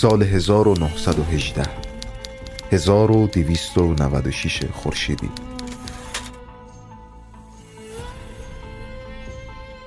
سال 0.00 0.22
1918 0.22 1.62
1296 2.72 4.64
خورشیدی. 4.72 5.30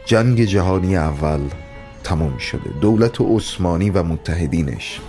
جنگ 0.05 0.44
جهانی 0.44 0.97
اول 0.97 1.39
تموم 2.03 2.37
شده. 2.37 2.69
دولت 2.81 3.21
عثمانی 3.21 3.89
و 3.89 4.03
متحدینش 4.03 4.99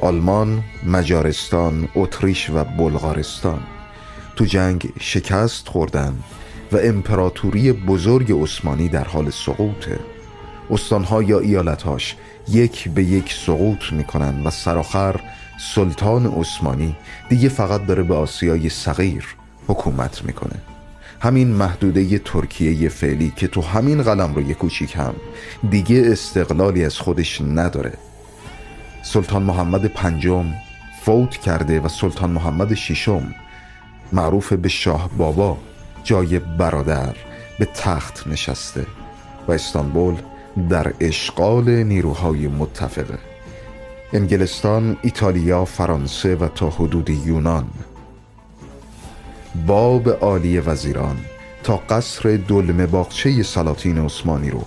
آلمان، 0.00 0.64
مجارستان، 0.86 1.88
اتریش 1.94 2.50
و 2.50 2.64
بلغارستان 2.64 3.62
تو 4.36 4.44
جنگ 4.44 4.92
شکست 5.00 5.68
خوردن 5.68 6.18
و 6.72 6.76
امپراتوری 6.76 7.72
بزرگ 7.72 8.32
عثمانی 8.32 8.88
در 8.88 9.04
حال 9.04 9.30
سقوطه. 9.30 9.98
استانها 10.70 11.22
یا 11.22 11.38
ایالتهاش 11.38 12.16
یک 12.48 12.88
به 12.88 13.04
یک 13.04 13.32
سقوط 13.32 13.92
می‌کنن 13.92 14.42
و 14.46 14.50
سرآخر 14.50 15.20
سلطان 15.74 16.26
عثمانی 16.26 16.96
دیگه 17.28 17.48
فقط 17.48 17.86
داره 17.86 18.02
به 18.02 18.14
آسیای 18.14 18.68
صغیر 18.68 19.24
حکومت 19.68 20.24
می‌کنه. 20.24 20.56
همین 21.20 21.48
محدوده 21.48 22.18
ترکیه 22.18 22.88
فعلی 22.88 23.32
که 23.36 23.48
تو 23.48 23.62
همین 23.62 24.02
قلم 24.02 24.34
رو 24.34 24.52
کوچیک 24.52 24.96
هم 24.96 25.14
دیگه 25.70 26.02
استقلالی 26.06 26.84
از 26.84 26.98
خودش 26.98 27.40
نداره. 27.40 27.92
سلطان 29.02 29.42
محمد 29.42 29.84
پنجم 29.84 30.46
فوت 31.02 31.30
کرده 31.30 31.80
و 31.80 31.88
سلطان 31.88 32.30
محمد 32.30 32.74
ششم 32.74 33.34
معروف 34.12 34.52
به 34.52 34.68
شاه 34.68 35.10
بابا 35.18 35.58
جای 36.04 36.38
برادر 36.38 37.14
به 37.58 37.64
تخت 37.64 38.26
نشسته 38.26 38.86
و 39.48 39.52
استانبول 39.52 40.14
در 40.70 40.92
اشغال 41.00 41.70
نیروهای 41.70 42.48
متفقه 42.48 43.18
انگلستان، 44.12 44.96
ایتالیا، 45.02 45.64
فرانسه 45.64 46.34
و 46.34 46.48
تا 46.48 46.70
حدود 46.70 47.10
یونان. 47.10 47.66
باب 49.66 50.08
عالی 50.08 50.58
وزیران 50.58 51.16
تا 51.62 51.76
قصر 51.76 52.38
دلم 52.48 52.86
باغچه 52.86 53.42
سلاطین 53.42 53.98
عثمانی 53.98 54.50
رو. 54.50 54.62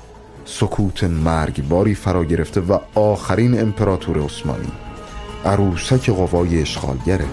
سکوت 0.46 1.04
مرگباری 1.04 1.96
فرا 1.96 2.26
گرفته 2.26 2.62
و 2.62 2.80
آخرین 2.96 3.62
امپراتور 3.62 4.26
عثمانی. 4.26 4.72
عروسک 5.46 6.10
قوای 6.10 6.62
اشغالگره. 6.62 7.26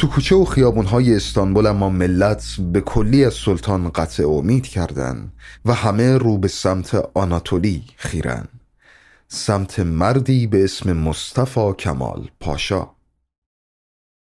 تو 0.00 0.06
کوچه 0.06 0.36
و 0.36 0.44
خیابونهای 0.44 1.16
استانبول 1.16 1.66
اما 1.66 1.88
ملت 1.88 2.44
به 2.72 2.80
کلی 2.80 3.24
از 3.24 3.34
سلطان 3.34 3.88
قطع 3.88 4.28
امید 4.28 4.66
کردن 4.66 5.32
و 5.64 5.74
همه 5.74 6.18
رو 6.18 6.38
به 6.38 6.48
سمت 6.48 6.94
آناتولی 7.14 7.84
خیرن. 7.96 8.48
سمت 9.28 9.80
مردی 9.80 10.46
به 10.46 10.64
اسم 10.64 10.92
مصطفی 10.92 11.72
کمال 11.78 12.30
پاشا. 12.40 12.90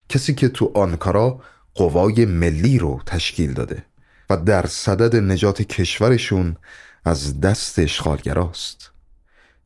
کسی 0.09 0.33
که 0.33 0.50
تو 0.50 0.72
آنکارا 0.75 1.41
قوای 1.75 2.25
ملی 2.25 2.80
رو 2.80 3.02
تشکیل 3.05 3.53
داده 3.53 3.85
و 4.30 4.38
در 4.38 4.66
صدد 4.66 5.16
نجات 5.16 5.61
کشورشون 5.61 6.55
از 7.05 7.41
دست 7.41 7.80
اشغالگراست. 7.80 8.91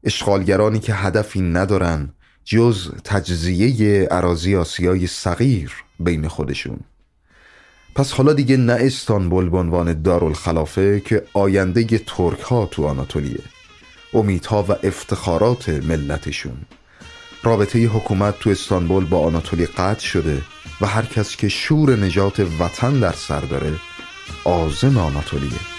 اشغالگرانی 0.03 0.79
که 0.79 0.93
هدفی 0.93 1.41
ندارن 1.41 2.13
جز 2.45 2.91
تجزیه 3.03 4.07
عراضی 4.07 4.55
آسیای 4.55 5.07
صغیر 5.07 5.82
بین 5.99 6.27
خودشون. 6.27 6.79
پس 7.95 8.11
حالا 8.11 8.33
دیگه 8.33 8.57
نه 8.57 8.73
استانبول 8.79 9.49
به 9.49 9.57
عنوان 9.57 10.01
دارالخلافه 10.01 10.99
که 10.99 11.23
آینده 11.33 11.97
ترک 11.97 12.39
ها 12.39 12.65
تو 12.65 12.85
آناتولیه. 12.85 13.43
امیدها 14.13 14.63
و 14.63 14.71
افتخارات 14.83 15.69
ملتشون. 15.69 16.57
رابطه 17.43 17.79
حکومت 17.79 18.39
تو 18.39 18.49
استانبول 18.49 19.05
با 19.05 19.19
آناتولی 19.19 19.65
قطع 19.65 20.05
شده 20.05 20.41
و 20.81 20.85
هر 20.85 21.05
کس 21.05 21.35
که 21.35 21.49
شور 21.49 21.95
نجات 21.95 22.39
وطن 22.59 22.99
در 22.99 23.11
سر 23.11 23.39
داره 23.39 23.73
آزم 24.43 24.97
آناتولیه. 24.97 25.72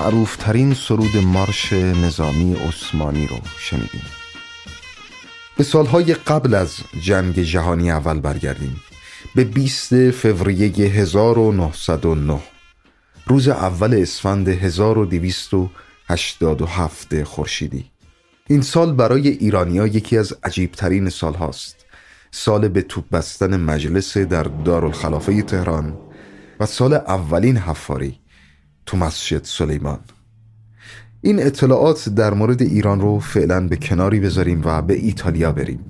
معروف 0.00 0.36
ترین 0.36 0.74
سرود 0.74 1.16
مارش 1.16 1.72
نظامی 1.72 2.54
عثمانی 2.54 3.26
رو 3.26 3.36
شنیدیم. 3.58 4.02
به 5.56 5.64
سالهای 5.64 6.14
قبل 6.14 6.54
از 6.54 6.76
جنگ 7.02 7.42
جهانی 7.42 7.90
اول 7.90 8.20
برگردیم. 8.20 8.80
به 9.34 9.44
20 9.44 10.10
فوریه 10.10 10.68
1909 10.68 12.40
روز 13.26 13.48
اول 13.48 14.02
اسفند 14.02 14.48
1287 14.48 17.22
خورشیدی. 17.22 17.84
این 18.46 18.62
سال 18.62 18.92
برای 18.92 19.28
ایرانیا 19.28 19.86
یکی 19.86 20.18
از 20.18 20.34
عجیبترین 20.44 21.08
سال 21.08 21.34
هاست 21.34 21.86
سال 22.30 22.68
به 22.68 22.82
توپ 22.82 23.04
بستن 23.12 23.60
مجلس 23.60 24.16
در 24.16 24.42
دارالخلافه 24.42 25.42
تهران 25.42 25.98
و 26.60 26.66
سال 26.66 26.94
اولین 26.94 27.56
حفاری 27.56 28.20
تو 28.86 28.96
مسجد 28.96 29.44
سلیمان. 29.44 29.98
این 31.22 31.42
اطلاعات 31.42 32.08
در 32.08 32.34
مورد 32.34 32.62
ایران 32.62 33.00
رو 33.00 33.18
فعلا 33.18 33.68
به 33.68 33.76
کناری 33.76 34.20
بذاریم 34.20 34.62
و 34.64 34.82
به 34.82 34.94
ایتالیا 34.94 35.52
بریم. 35.52 35.80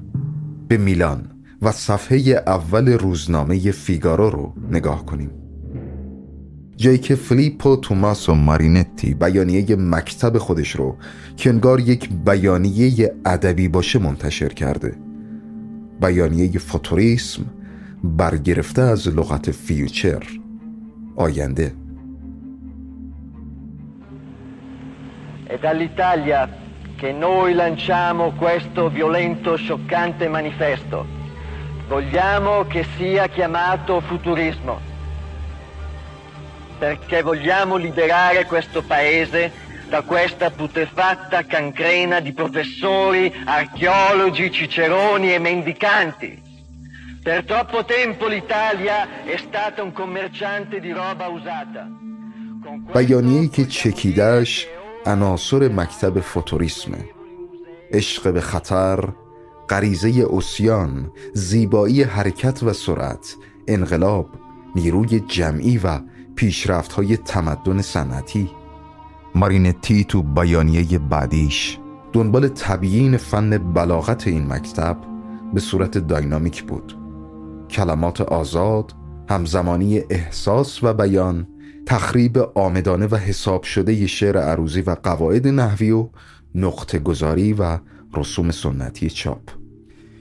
به 0.69 0.77
میلان 0.77 1.31
و 1.63 1.73
صفحه 1.73 2.19
اول 2.47 2.89
روزنامه 2.89 3.71
فیگارو 3.71 4.31
رو 4.31 4.55
نگاه 4.71 5.07
کنیم. 5.07 5.31
جایی 6.77 6.99
که 6.99 7.15
فلیپو 7.15 7.77
توماسو 7.77 8.35
مارینتی 8.35 9.15
بیانیه 9.15 9.77
مکتب 9.77 10.39
خودش 10.39 10.71
رو 10.71 10.97
که 11.37 11.51
انگار 11.51 11.81
یک 11.81 12.09
بیانیه 12.25 13.15
ادبی 13.25 13.69
باشه 13.69 13.99
منتشر 13.99 14.49
کرده. 14.49 14.95
بیانیه 16.01 16.59
فوتوریسم 16.59 17.43
برگرفته 18.05 18.83
از 18.83 19.09
لغت 19.09 19.51
فیوچر. 19.51 20.23
آینده. 21.17 21.73
È 25.51 25.59
dall'Italia 25.59 26.49
che 26.97 27.11
noi 27.11 27.55
lanciamo 27.55 28.31
questo 28.35 28.89
violento, 28.89 29.57
scioccante 29.57 30.29
manifesto. 30.29 31.05
Vogliamo 31.89 32.67
che 32.67 32.87
sia 32.97 33.27
chiamato 33.27 34.01
futurismo, 34.01 34.79
perché 36.79 37.23
vogliamo 37.23 37.75
liberare 37.75 38.45
questo 38.45 38.83
paese 38.83 39.51
da 39.89 40.03
questa 40.03 40.53
putrefatta 40.53 41.45
cancrena 41.45 42.21
di 42.21 42.33
professori, 42.33 43.35
archeologi, 43.45 44.53
ciceroni 44.53 45.35
e 45.35 45.41
mendicanti. 45.41 46.41
Per 47.25 47.45
troppo 47.45 47.85
tempo 47.85 48.29
l'Italia 48.29 49.25
è 49.25 49.37
stata 49.37 49.83
un 49.83 49.91
commerciante 49.91 50.79
di 50.79 50.93
roba 50.93 51.27
usata. 51.27 51.89
Bayoniki 52.95 53.69
Çekidaş 53.69 54.67
عناصر 55.07 55.69
مکتب 55.69 56.21
فوتوریسمه 56.21 57.05
عشق 57.93 58.33
به 58.33 58.41
خطر 58.41 59.09
غریزه 59.69 60.27
اسیان 60.31 61.11
زیبایی 61.35 62.03
حرکت 62.03 62.63
و 62.63 62.73
سرعت 62.73 63.37
انقلاب 63.69 64.29
نیروی 64.75 65.21
جمعی 65.21 65.79
و 65.79 66.01
پیشرفت 66.35 66.93
های 66.93 67.17
تمدن 67.17 67.83
صنعتی. 67.83 68.51
مارینتی 69.35 70.05
تو 70.05 70.23
بیانیه 70.23 70.99
بعدیش. 70.99 71.79
دنبال 72.13 72.49
تبیین 72.49 73.17
فن 73.17 73.59
بلاغت 73.59 74.27
این 74.27 74.47
مکتب 74.53 74.97
به 75.55 75.61
صورت 75.61 75.99
داینامیک 75.99 76.63
بود. 76.63 76.99
کلمات 77.71 78.21
آزاد 78.21 78.95
همزمانی 79.31 80.01
احساس 80.11 80.83
و 80.83 80.95
بیان 80.95 81.47
تخریب 81.87 82.39
آمدانه 82.55 83.07
و 83.07 83.17
حساب 83.17 83.63
شده 83.63 83.95
ی 83.95 84.09
شعر 84.09 84.39
عروضی 84.39 84.81
و 84.81 84.97
قواعد 85.03 85.49
نحوی 85.49 85.91
و 85.91 86.09
نقطه 86.55 86.99
گذاری 86.99 87.53
و 87.53 87.79
رسوم 88.15 88.51
سنتی 88.51 89.11
چاپ. 89.11 89.51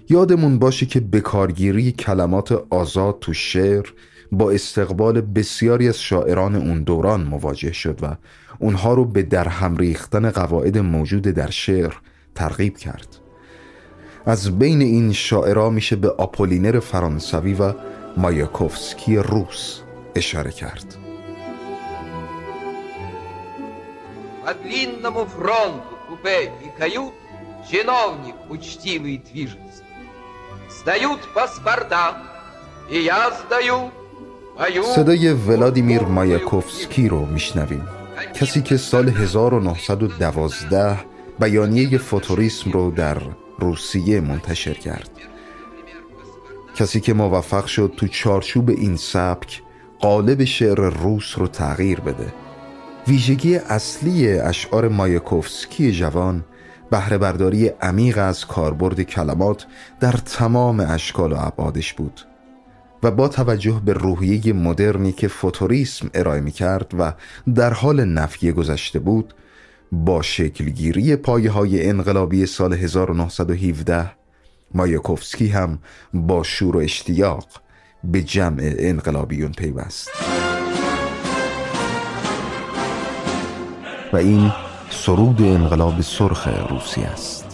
یادمون 0.09 0.59
باشه 0.59 0.85
که 0.85 1.00
بکارگیری 1.00 1.91
کلمات 1.91 2.63
آزاد 2.69 3.17
تو 3.21 3.33
شعر 3.33 3.85
با 4.31 4.51
استقبال 4.51 5.21
بسیاری 5.21 5.89
از 5.89 6.00
شاعران 6.00 6.56
اون 6.56 6.83
دوران 6.83 7.23
مواجه 7.23 7.71
شد 7.71 8.00
و 8.01 8.15
اونها 8.59 8.94
رو 8.94 9.05
به 9.05 9.23
درهم 9.23 9.77
ریختن 9.77 10.29
قواعد 10.29 10.77
موجود 10.77 11.21
در 11.21 11.50
شعر 11.50 11.94
ترغیب 12.35 12.77
کرد. 12.77 13.17
از 14.25 14.59
بین 14.59 14.81
این 14.81 15.13
شاعرها 15.13 15.69
میشه 15.69 15.95
به 15.95 16.09
آپولینر 16.09 16.79
فرانسوی 16.79 17.53
و 17.53 17.73
مایاکوفسکی 18.17 19.17
روس 19.17 19.79
اشاره 20.15 20.51
کرد. 20.51 20.99
По 24.49 24.55
длинному 24.55 25.25
фронту 25.26 25.99
купе 26.08 26.52
и 26.64 26.78
кают 26.78 27.14
Чиновник 27.70 28.34
учтивый 28.50 29.19
движется. 29.19 29.82
Сдают 30.69 31.20
паспорта, 31.34 32.22
и 32.90 33.00
я 33.00 33.31
сдаю 33.31 33.90
صدای 34.94 35.32
ولادیمیر 35.32 36.02
مایاکوفسکی 36.02 37.08
رو 37.08 37.26
میشنویم 37.26 37.88
کسی 38.34 38.62
که 38.62 38.76
سال 38.76 39.08
1912 39.08 40.99
بیانیه 41.40 41.99
فوتوریسم 41.99 42.70
رو 42.70 42.90
در 42.90 43.22
روسیه 43.58 44.20
منتشر 44.20 44.75
کرد 44.75 45.11
کسی 46.76 47.00
که 47.00 47.14
موفق 47.14 47.66
شد 47.66 47.94
تو 47.96 48.08
چارچوب 48.08 48.70
این 48.70 48.96
سبک 48.96 49.62
قالب 50.00 50.44
شعر 50.44 50.81
روس 50.81 51.38
رو 51.38 51.46
تغییر 51.46 52.00
بده 52.00 52.34
ویژگی 53.07 53.56
اصلی 53.56 54.30
اشعار 54.40 54.88
مایاکوفسکی 54.88 55.92
جوان 55.92 56.46
بهره 56.92 57.18
برداری 57.18 57.68
عمیق 57.68 58.18
از 58.18 58.46
کاربرد 58.46 59.01
کلمات 59.01 59.66
در 60.00 60.12
تمام 60.12 60.80
اشکال 60.80 61.34
و 61.34 61.36
ابعادش 61.40 61.94
بود 61.94 62.22
و 63.04 63.12
با 63.12 63.28
توجه 63.28 63.81
به 63.86 63.94
روحیه 63.94 64.54
مدرنی 64.54 65.12
که 65.12 65.28
فوتوریسم 65.28 66.10
ارائه 66.13 66.42
می 66.42 66.51
کرد 66.51 66.92
و 67.00 67.13
در 67.56 67.74
حال 67.74 68.06
نفی 68.06 68.51
گذشته 68.51 69.00
بود 69.00 69.34
با 69.92 70.22
شکلگیری 70.22 71.16
پایه 71.16 71.51
های 71.51 71.90
انقلابی 71.90 72.46
سال 72.46 72.74
1917 72.74 74.12
مایاکوفسکی 74.74 75.48
هم 75.48 75.80
با 76.13 76.44
شور 76.44 76.75
و 76.75 76.80
اشتیاق 76.80 77.48
به 78.04 78.22
جمع 78.22 78.74
انقلابیون 78.78 79.51
پیوست. 79.51 80.10
و 84.13 84.17
این 84.17 84.51
سرود 84.89 85.41
انقلاب 85.41 86.01
سرخ 86.01 86.47
روسی 86.69 87.01
است. 87.01 87.49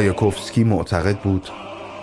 مایاکوفسکی 0.00 0.64
معتقد 0.64 1.18
بود 1.18 1.48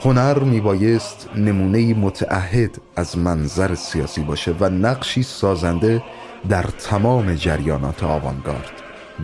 هنر 0.04 0.40
میبایست 0.40 1.30
نمونه 1.36 1.94
متعهد 1.94 2.82
از 2.96 3.18
منظر 3.18 3.76
سیاسی 3.76 4.22
باشه 4.22 4.56
و 4.60 4.70
نقشی 4.70 5.24
سازنده 5.24 6.04
در 6.50 6.64
تمام 6.64 7.36
جریانات 7.36 8.04
آوانگارد 8.04 8.72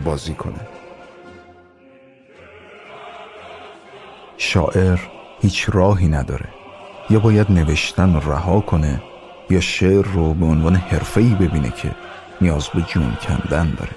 بازی 0.04 0.34
کنه. 0.34 0.60
شاعر 4.36 4.98
هیچ 5.40 5.66
راهی 5.72 6.08
نداره. 6.08 6.48
یا 7.10 7.18
باید 7.18 7.52
نوشتن 7.52 8.16
رها 8.16 8.60
کنه 8.60 9.02
یا 9.50 9.60
شعر 9.60 10.04
رو 10.04 10.34
به 10.34 10.46
عنوان 10.46 10.76
حرفه‌ای 10.76 11.34
ببینه 11.34 11.70
که 11.70 11.90
نیاز 12.40 12.68
به 12.68 12.82
جون 12.82 13.16
کندن 13.22 13.74
داره. 13.78 13.92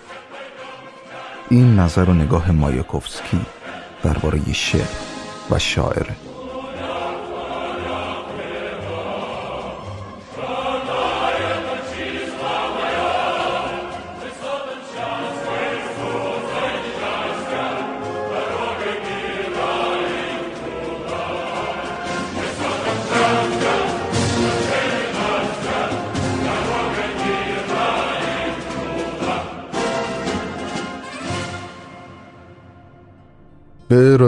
این 1.50 1.80
نظر 1.80 2.04
و 2.04 2.14
نگاه 2.14 2.52
مایاکوفسکی 2.52 3.40
درباره 4.04 4.54
شعر 4.54 4.88
و 5.52 5.60
شاعره 5.60 6.16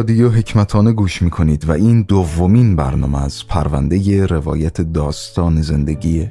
رادیو 0.10 0.30
حکمتانه 0.30 0.92
گوش 0.92 1.22
می 1.22 1.30
کنید 1.30 1.70
و 1.70 1.72
این 1.72 2.02
دومین 2.02 2.76
برنامه 2.76 3.24
از 3.24 3.48
پرونده 3.48 4.26
روایت 4.26 4.82
داستان 4.82 5.62
زندگی 5.62 6.28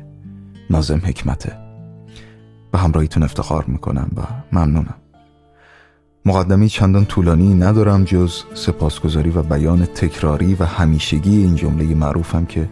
نازم 0.71 1.01
حکمته. 1.05 1.53
به 2.73 2.79
همراهیتون 2.79 3.23
افتخار 3.23 3.65
می‌کنم 3.65 4.11
و 4.17 4.21
ممنونم. 4.53 4.95
مقدمی 6.25 6.69
چندان 6.69 7.05
طولانی 7.05 7.55
ندارم 7.55 8.05
جز 8.05 8.43
سپاسگزاری 8.55 9.31
و 9.31 9.43
بیان 9.43 9.85
تکراری 9.85 10.55
و 10.55 10.65
همیشگی 10.65 11.37
این 11.37 11.55
جمله 11.55 11.95
معروفم 11.95 12.45
که 12.45 12.69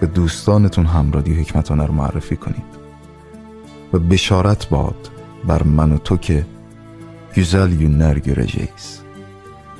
به 0.00 0.06
دوستانتون 0.06 0.86
هم 0.86 1.12
رادیو 1.12 1.36
حکمتانه 1.36 1.86
رو 1.86 1.94
معرفی 1.94 2.36
کنید. 2.36 2.74
و 3.92 3.98
بشارت 3.98 4.68
باد 4.68 5.10
بر 5.46 5.62
من 5.62 5.92
و 5.92 5.98
تو 5.98 6.16
که 6.16 6.46
güzel 7.34 7.78
günler 7.78 8.16
göreceğiz 8.16 9.03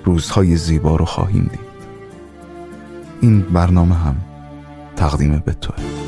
روزهای 0.05 0.57
زیبا 0.57 0.97
رو 0.97 1.05
خواهیم 1.05 1.51
دید. 1.53 1.75
این 3.21 3.41
برنامه 3.41 3.95
هم 3.95 4.17
تقدیم 4.97 5.43
به 5.47 5.53
توه. 5.53 6.04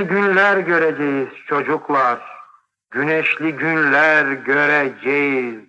Güzel 0.00 0.14
günler 0.14 0.56
göreceğiz 0.56 1.28
çocuklar. 1.46 2.18
Güneşli 2.90 3.52
günler 3.52 4.32
göreceğiz. 4.32 5.60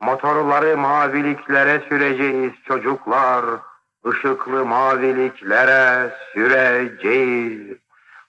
Motorları 0.00 0.76
maviliklere 0.76 1.80
süreceğiz 1.88 2.52
çocuklar. 2.68 3.44
Işıklı 4.12 4.64
maviliklere 4.64 6.10
süreceğiz. 6.32 7.76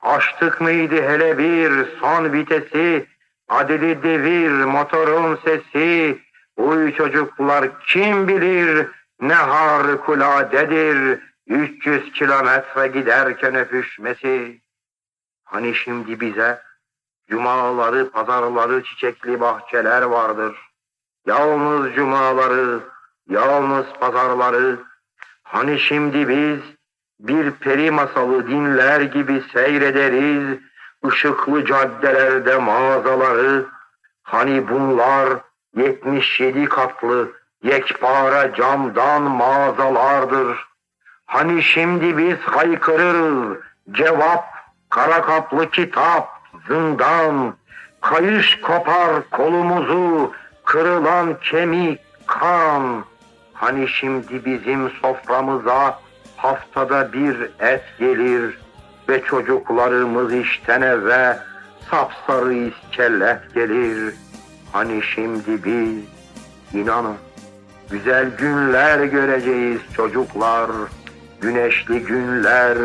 Açtık 0.01 0.62
mıydı 0.62 0.96
hele 0.96 1.38
bir 1.38 1.72
son 2.00 2.34
vitesi. 2.34 3.05
Adili 3.50 4.03
devir 4.03 4.51
motorun 4.51 5.39
sesi. 5.46 6.19
Uy 6.58 6.93
çocuklar 6.96 7.69
kim 7.88 8.27
bilir 8.27 8.88
ne 9.22 9.34
harikuladedir. 9.34 11.19
300 11.48 12.12
kilometre 12.12 12.88
giderken 12.88 13.55
öpüşmesi. 13.55 14.62
Hani 15.51 15.75
şimdi 15.75 16.20
bize 16.20 16.62
cumaları, 17.29 18.12
pazarları, 18.12 18.84
çiçekli 18.84 19.39
bahçeler 19.39 20.01
vardır. 20.01 20.56
Yalnız 21.25 21.96
cumaları, 21.96 22.79
yalnız 23.29 23.86
pazarları. 24.00 24.79
Hani 25.44 25.79
şimdi 25.79 26.27
biz 26.29 26.60
bir 27.20 27.51
peri 27.51 27.91
masalı 27.91 28.48
dinler 28.48 29.01
gibi 29.01 29.44
seyrederiz. 29.53 30.60
ışıklı 31.06 31.65
caddelerde 31.65 32.58
mağazaları. 32.58 33.65
Hani 34.24 34.70
bunlar 34.70 35.29
77 35.75 36.65
katlı 36.65 37.32
yekpare 37.63 38.56
camdan 38.56 39.22
mağazalardır. 39.22 40.68
Hani 41.25 41.63
şimdi 41.63 42.18
biz 42.18 42.38
haykırırız 42.38 43.58
cevap 43.91 44.59
Kara 44.89 45.22
kaplı 45.22 45.72
kitap, 45.72 46.29
zindan, 46.67 47.53
kayış 48.01 48.62
kopar 48.62 49.29
kolumuzu, 49.31 50.34
kırılan 50.65 51.38
kemik, 51.39 52.00
kan. 52.27 53.05
Hani 53.53 53.88
şimdi 53.88 54.46
bizim 54.46 54.89
soframıza 54.89 56.00
haftada 56.38 57.13
bir 57.13 57.36
et 57.60 57.84
gelir 58.00 58.58
ve 59.10 59.24
çocuklarımız 59.24 60.34
işten 60.34 60.81
eve 60.81 61.38
sapsarı 61.91 62.53
iskelet 62.53 63.53
gelir. 63.53 64.13
Hani 64.72 65.01
şimdi 65.03 65.63
biz 65.65 66.03
inanın 66.74 67.15
güzel 67.91 68.29
günler 68.38 69.03
göreceğiz 69.03 69.81
çocuklar. 69.96 70.72
Güneşli 71.41 72.00
günler 72.00 72.77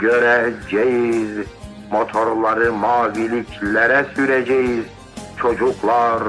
göreceğiz. 0.00 1.46
Motorları 1.90 2.72
maviliklere 2.72 4.06
süreceğiz. 4.14 4.84
Çocuklar 5.42 6.22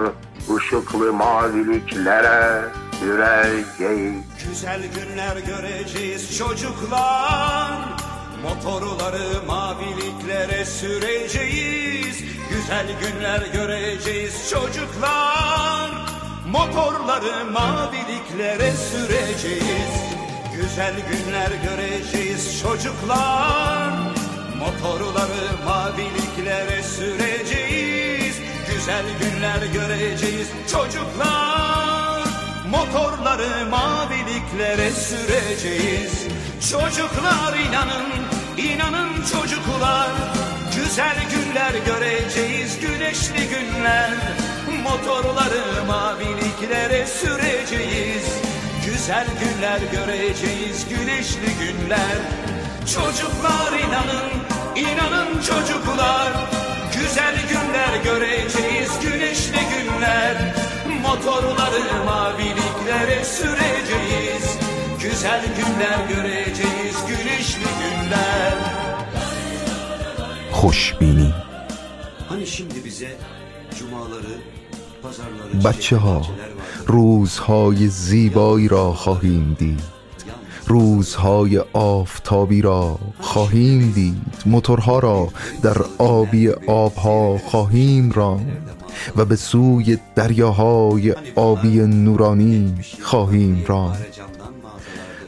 ışıklı 0.55 1.13
maviliklere 1.13 2.61
süreceğiz. 2.99 4.23
Güzel 4.49 4.81
günler 4.95 5.37
göreceğiz 5.37 6.37
çocuklar 6.37 7.97
Motorları 8.43 9.45
maviliklere 9.47 10.65
süreceğiz 10.65 12.23
Güzel 12.49 12.87
günler 13.01 13.41
göreceğiz 13.53 14.49
çocuklar 14.49 15.91
Motorları 16.51 17.45
maviliklere 17.51 18.71
süreceğiz 18.71 20.17
Güzel 20.61 20.95
günler 21.09 21.51
göreceğiz 21.63 22.61
çocuklar. 22.61 23.91
Motorları 24.59 25.63
maviliklere 25.65 26.83
süreceğiz. 26.83 28.35
Güzel 28.71 29.05
günler 29.19 29.65
göreceğiz 29.73 30.47
çocuklar. 30.71 32.23
Motorları 32.69 33.65
maviliklere 33.69 34.91
süreceğiz. 34.91 36.27
Çocuklar 36.71 37.59
inanın, 37.69 38.09
inanın 38.57 39.09
çocuklar. 39.15 40.09
Güzel 40.75 41.17
günler 41.31 41.73
göreceğiz, 41.85 42.79
güneşli 42.79 43.49
günler. 43.49 44.13
Motorları 44.83 45.85
maviliklere 45.87 47.07
süreceğiz 47.07 48.46
güzel 49.07 49.27
günler 49.39 49.79
göreceğiz 49.91 50.85
güneşli 50.89 51.47
günler. 51.59 52.17
Çocuklar 52.79 53.79
inanın, 53.79 54.31
inanın 54.75 55.41
çocuklar. 55.41 56.33
Güzel 56.99 57.35
günler 57.49 58.03
göreceğiz 58.03 58.91
güneşli 59.01 59.59
günler. 59.73 60.55
Motorları 61.01 62.05
maviliklere 62.05 63.25
süreceğiz. 63.25 64.57
Güzel 65.01 65.41
günler 65.57 66.15
göreceğiz 66.15 66.95
güneşli 67.07 67.63
günler. 67.79 68.53
Hoş 70.51 70.63
Hoşbini 70.91 71.31
Hani 72.29 72.47
şimdi 72.47 72.85
bize 72.85 73.15
cumaları 73.79 74.41
بچه 75.65 75.97
ها 75.97 76.21
روزهای 76.87 77.87
زیبایی 77.87 78.67
را 78.67 78.93
خواهیم 78.93 79.55
دید. 79.59 79.97
روزهای 80.67 81.59
آفتابی 81.73 82.61
را 82.61 82.99
خواهیم 83.19 83.91
دید. 83.91 84.21
موتورها 84.45 84.99
را 84.99 85.27
در 85.61 85.77
آبی 85.97 86.49
آبها 86.67 87.37
خواهیم 87.37 88.11
راند 88.11 88.69
و 89.15 89.25
به 89.25 89.35
سوی 89.35 89.97
دریاهای 90.15 91.15
آبی 91.35 91.79
نورانی 91.79 92.75
خواهیم 93.01 93.63
راند. 93.67 94.05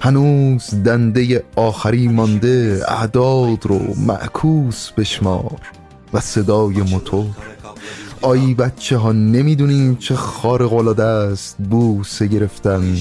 هنوز 0.01 0.83
دنده 0.83 1.43
آخری 1.55 2.07
مانده 2.07 2.81
اعداد 2.87 3.65
رو 3.65 3.79
معکوس 4.07 4.91
بشمار 4.91 5.59
و 6.13 6.19
صدای 6.19 6.81
موتور. 6.81 7.25
آی 8.21 8.53
بچه 8.53 8.97
ها 8.97 9.11
نمی‌دونین 9.11 9.95
چه 9.95 10.15
خارق 10.15 10.73
العاده 10.73 11.03
است 11.03 11.57
بوسه 11.57 12.27
گرفتن 12.27 12.97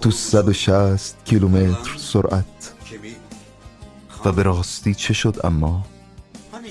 تو 0.00 0.10
160 0.10 1.24
کیلومتر 1.24 1.90
سرعت. 1.96 2.44
و 4.24 4.32
به 4.32 4.42
راستی 4.42 4.94
چه 4.94 5.14
شد 5.14 5.36
اما؟ 5.44 5.84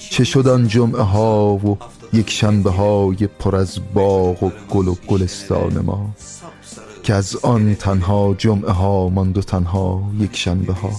چه 0.10 0.24
شد 0.24 0.48
آن 0.48 0.68
جمعه 0.68 1.02
ها 1.02 1.56
و 1.56 1.78
یک 2.14 2.30
شنبه 2.30 2.72
های 2.72 3.28
پر 3.40 3.56
از 3.56 3.80
باغ 3.94 4.44
و 4.44 4.52
گل 4.70 4.88
و 4.88 4.96
گلستان 5.08 5.80
ما؟ 5.80 6.10
که 7.04 7.14
از 7.14 7.36
آن 7.36 7.76
تنها 7.76 8.36
جمعه 8.38 8.72
ها 8.72 9.10
ماند 9.10 9.38
و 9.38 9.42
تنها 9.42 10.04
یک 10.20 10.36
شنبه 10.36 10.74
ها. 10.74 10.92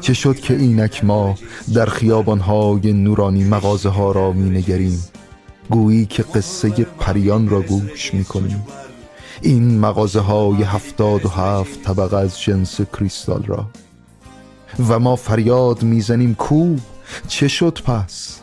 چه 0.00 0.14
شد 0.14 0.36
که 0.36 0.56
اینک 0.56 1.04
ما 1.04 1.34
در 1.74 1.86
خیابان 1.86 2.40
های 2.40 2.92
نورانی 2.92 3.44
مغازه 3.44 3.88
ها 3.88 4.12
را 4.12 4.32
می 4.32 4.50
نگریم 4.50 5.04
گویی 5.70 6.06
که 6.06 6.22
قصه 6.22 6.70
پریان 6.84 7.48
را 7.48 7.60
گوش 7.60 8.14
می 8.14 8.24
کنیم 8.24 8.66
این 9.42 9.78
مغازه 9.78 10.20
های 10.20 10.62
هفتاد 10.62 11.26
و 11.26 11.28
هفت 11.28 11.82
طبقه 11.82 12.16
از 12.16 12.40
جنس 12.40 12.80
کریستال 12.80 13.42
را. 13.42 13.66
و 14.88 14.98
ما 14.98 15.16
فریاد 15.16 15.82
می‌زنیم 15.82 16.34
کو؟ 16.34 16.76
چه 17.28 17.48
شد 17.48 17.78
پس؟ 17.84 18.40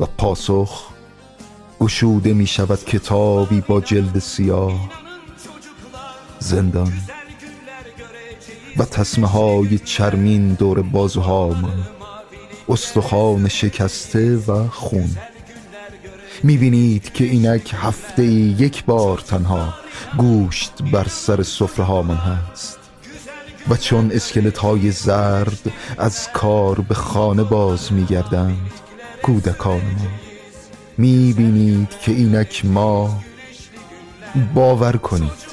و 0.00 0.06
پاسخ 0.06 0.88
گشوده 1.80 2.32
می 2.32 2.46
شود 2.46 2.84
کتابی 2.84 3.60
با 3.60 3.80
جلد 3.80 4.18
سیاه. 4.18 4.90
زندان 6.38 6.92
و 8.76 8.84
تسمه 8.84 9.26
های 9.28 9.78
چرمین 9.78 10.54
دور 10.54 10.82
بازوهامان. 10.82 11.86
استخوان 12.68 13.48
شکسته 13.48 14.36
و 14.36 14.68
خون. 14.68 15.16
می‌بینید 16.42 17.12
که 17.12 17.24
اینک 17.24 17.74
هفته 17.76 18.24
یک 18.24 18.84
بار 18.84 19.18
تنها 19.18 19.74
گوشت 20.16 20.72
بر 20.92 21.06
سر 21.08 21.42
سفره 21.42 21.84
هامان 21.84 22.16
هست. 22.16 22.78
و 23.68 23.76
چون 23.76 24.12
اسکلت 24.12 24.58
های 24.58 24.90
زرد 24.90 25.72
از 25.98 26.28
کار 26.32 26.80
به 26.80 26.94
خانه 26.94 27.42
باز 27.42 27.92
میگردند 27.92 28.70
کودکان 29.22 29.80
ما 29.80 30.08
می‌بینید 30.98 31.88
که 31.90 32.12
اینک 32.12 32.64
ما 32.64 33.20
باور 34.54 34.96
کنید. 34.96 35.51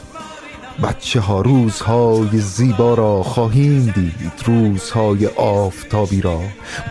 بچه 0.83 1.19
ها 1.19 1.41
روزهای 1.41 2.39
زیبا 2.39 2.93
را 2.93 3.23
خواهیم 3.23 3.93
دید. 3.95 4.31
روزهای 4.45 5.27
آفتابی 5.27 6.21
را 6.21 6.41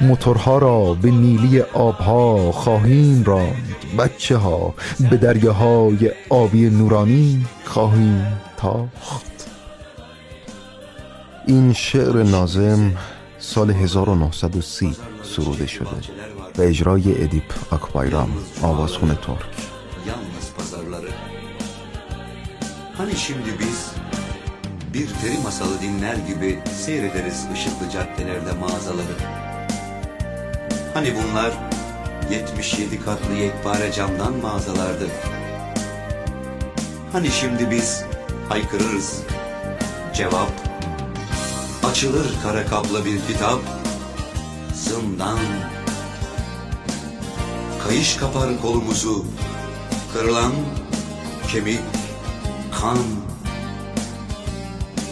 موتورها 0.00 0.59
را 0.59 0.95
به 0.95 1.11
نیلی 1.11 1.61
آبها 1.61 2.52
خواهیم 2.52 3.25
راند. 3.25 3.76
بچه 3.99 4.37
ها 4.37 4.75
به 5.11 5.16
دریاهای 5.16 6.12
آبی 6.28 6.71
نورانی 6.71 7.47
خواهیم 7.64 8.26
تاخت. 8.57 9.49
این 11.47 11.73
شعر 11.73 12.23
نازم 12.23 12.92
سال 13.38 13.71
1930 13.71 14.97
سروده 15.23 15.66
شده 15.66 15.88
به 16.57 16.68
اجرای 16.68 17.23
ادیپ 17.23 17.73
اکبایرام 17.73 18.30
آوازخون 18.62 19.09
ترک. 19.14 19.67
Hani 22.99 23.17
şimdi 23.17 23.59
biz 23.59 23.90
bir 24.95 25.07
peri 25.07 25.43
masalı 25.43 25.81
dinler 25.81 26.14
gibi 26.14 26.59
seyrederiz 26.85 27.47
ışıklı 27.52 27.90
caddelerde 27.90 28.52
mağazaları. 28.52 29.14
Hani 30.95 31.14
bunlar 31.14 31.52
77 32.31 33.05
katlı 33.05 33.35
yekpare 33.35 33.93
camdan 33.93 34.37
mağazalardı. 34.37 35.07
Hani 37.12 37.31
şimdi 37.31 37.71
biz 37.71 38.05
haykırırız. 38.49 39.23
Cevap 40.14 40.52
açılır 41.90 42.26
kara 42.43 42.67
kaplı 42.67 43.05
bir 43.05 43.21
kitap. 43.26 43.61
Zindan 44.75 45.38
Kayış 47.85 48.17
kapar 48.17 48.61
kolumuzu 48.62 49.25
Kırılan 50.12 50.52
kemik 51.52 51.98
kan 52.80 52.99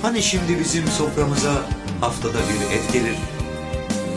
Hani 0.02 0.22
şimdi 0.22 0.58
bizim 0.60 0.86
soframıza 0.86 1.52
haftada 2.00 2.38
bir 2.38 2.76
et 2.76 2.92
gelir 2.92 3.16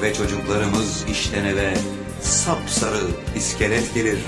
Ve 0.02 0.14
çocuklarımız 0.14 1.06
işten 1.12 1.46
eve 1.46 1.74
sapsarı 2.22 3.02
iskelet 3.36 3.94
gelir 3.94 4.20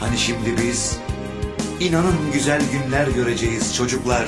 Hani 0.00 0.18
şimdi 0.18 0.62
biz 0.62 0.98
inanın 1.80 2.32
güzel 2.32 2.62
günler 2.72 3.06
göreceğiz 3.06 3.76
çocuklar 3.76 4.26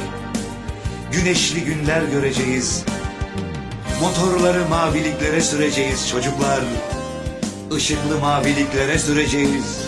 Güneşli 1.12 1.64
günler 1.64 2.02
göreceğiz 2.02 2.84
Motorları 4.00 4.68
maviliklere 4.68 5.40
süreceğiz 5.40 6.08
çocuklar. 6.08 6.60
Işıklı 7.76 8.18
maviliklere 8.20 8.98
süreceğiz. 8.98 9.87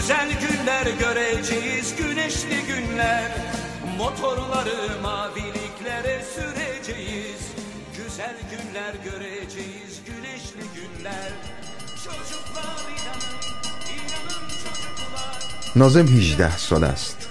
Güzel 0.00 0.30
günler 0.40 0.86
göreceğiz, 0.86 1.94
güneşli 1.98 2.58
günler 2.66 3.30
Motorları 3.98 5.00
maviliklere 5.02 6.24
süreceğiz 6.34 7.40
Güzel 7.96 8.36
günler 8.50 8.94
göreceğiz, 9.04 10.00
güneşli 10.06 10.64
günler 10.76 11.32
Çocuklar 12.04 12.82
inanın, 12.96 13.36
inanın 13.94 14.48
çocuklar 14.64 15.40
نازم 15.76 16.06
18 16.06 16.54
سال 16.68 16.84
است 16.84 17.28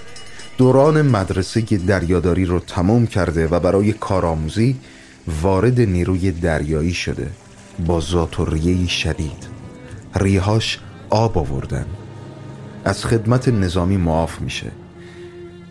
دوران 0.58 1.02
مدرسه 1.02 1.60
دریاداری 1.60 2.44
رو 2.44 2.60
تمام 2.60 3.06
کرده 3.06 3.48
و 3.48 3.60
برای 3.60 3.92
کارآموزی 3.92 4.76
وارد 5.42 5.80
نیروی 5.80 6.32
دریایی 6.32 6.94
شده 6.94 7.30
با 7.86 8.02
ریه‌ای 8.38 8.88
شدید 8.88 9.46
ریهاش 10.16 10.78
آب 11.10 11.38
آوردن 11.38 11.86
از 12.84 13.04
خدمت 13.04 13.48
نظامی 13.48 13.96
معاف 13.96 14.40
میشه. 14.40 14.70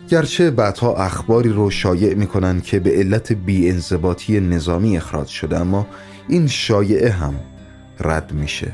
گرچه 0.08 0.50
بعدها 0.50 0.96
اخباری 0.96 1.48
رو 1.48 1.70
شایع 1.70 2.14
می‌کنن 2.14 2.60
که 2.60 2.80
به 2.80 2.90
علت 2.90 3.32
بیانضباطی 3.32 4.40
نظامی 4.40 4.96
اخراج 4.96 5.28
شده 5.28 5.60
اما 5.60 5.86
این 6.28 6.46
شایعه 6.46 7.10
هم 7.10 7.34
رد 8.00 8.32
میشه. 8.32 8.72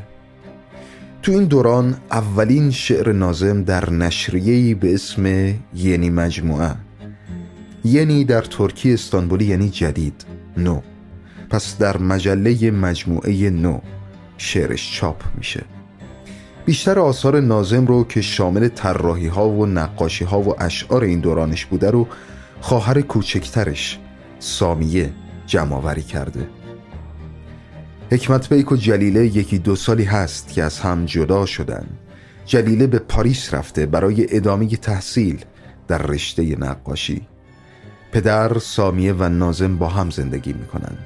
تو 1.23 1.33
این 1.33 1.45
دوران 1.45 1.97
اولین 2.11 2.71
شعر 2.71 3.13
نازم 3.13 3.63
در 3.63 3.91
نشریه‌ای 3.91 4.75
به 4.75 4.95
اسم 4.95 5.55
ینی 5.75 6.11
مجموعه. 6.11 6.75
ینی 7.85 8.25
در 8.25 8.43
ترکی 8.43 8.95
استانبولی 8.95 9.45
یعنی 9.45 9.69
جدید 9.71 10.25
نو. 10.57 10.81
پس 11.51 11.79
در 11.79 11.99
مجله 11.99 12.71
مجموعه 12.71 13.51
نو 13.51 13.79
شعرش 14.39 14.93
چاپ 14.93 15.23
میشه. 15.37 15.65
بیشتر 16.67 16.99
آثار 16.99 17.41
نازم 17.41 17.87
رو 17.87 18.05
که 18.05 18.21
شامل 18.21 18.69
طراحی 18.69 19.27
ها 19.27 19.49
و 19.49 19.67
نقاشی 19.67 20.25
ها 20.25 20.41
و 20.41 20.63
اشعار 20.63 21.05
این 21.05 21.21
دورانش 21.21 21.67
بوده 21.67 21.91
رو 21.91 22.09
خواهر 22.61 23.01
کوچکترش 23.01 23.99
سامیه 24.39 25.13
جمعآوری 25.47 26.03
کرده. 26.03 26.49
حکمت 28.11 28.49
بیک 28.53 28.73
و 28.73 28.77
جلیله 28.77 29.27
یکی 29.27 29.59
دو 29.59 29.77
سالی 29.77 30.05
هست 30.05 30.53
که 30.53 30.63
از 30.63 30.81
هم 30.81 31.05
جدا 31.05 31.47
شدن. 31.47 31.87
جلیله 32.47 32.87
به 32.87 32.99
پاریس 32.99 33.55
رفته 33.55 33.87
برای 33.87 34.37
ادامه 34.37 34.69
تحصیل 34.69 35.45
در 35.89 35.99
رشته 35.99 36.57
نقاشی. 36.57 37.23
پدر 38.13 38.59
سامیه 38.59 39.13
و 39.13 39.29
نازم 39.29 39.77
با 39.77 39.89
هم 39.89 40.11
زندگی 40.11 40.53
می‌کنن. 40.53 40.99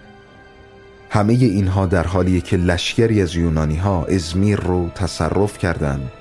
همه 1.13 1.33
اینها 1.33 1.87
در 1.87 2.07
حالیه 2.07 2.41
که 2.41 2.57
لشکری 2.57 3.23
از 3.23 3.37
یونانی 3.37 3.77
ها 3.77 4.05
ازمیر 4.05 4.61
رو 4.61 4.91
تصرف 4.95 5.59
کردند 5.59 6.13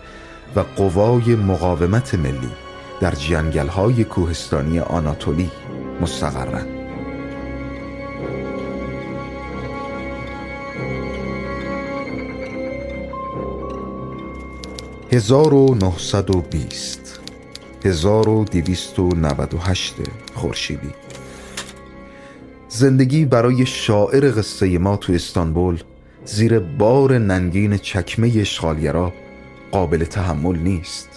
و 0.55 0.59
قوای 0.59 1.35
مقاومت 1.35 2.15
ملی 2.15 2.49
در 3.01 3.11
جنگل 3.11 3.67
های 3.67 4.03
کوهستانی 4.03 4.79
آناتولی 4.79 5.51
مستقرن 6.01 6.65
1920 15.11 17.19
1298 17.85 19.95
خورشیدی. 20.35 20.93
زندگی 22.71 23.25
برای 23.25 23.65
شاعر 23.65 24.31
قصه 24.31 24.77
ما 24.77 24.97
تو 24.97 25.13
استانبول 25.13 25.81
زیر 26.25 26.59
بار 26.59 27.17
ننگین 27.17 27.77
چکمه 27.77 28.31
اشغالگرا 28.37 29.13
قابل 29.71 30.03
تحمل 30.03 30.59
نیست. 30.59 31.09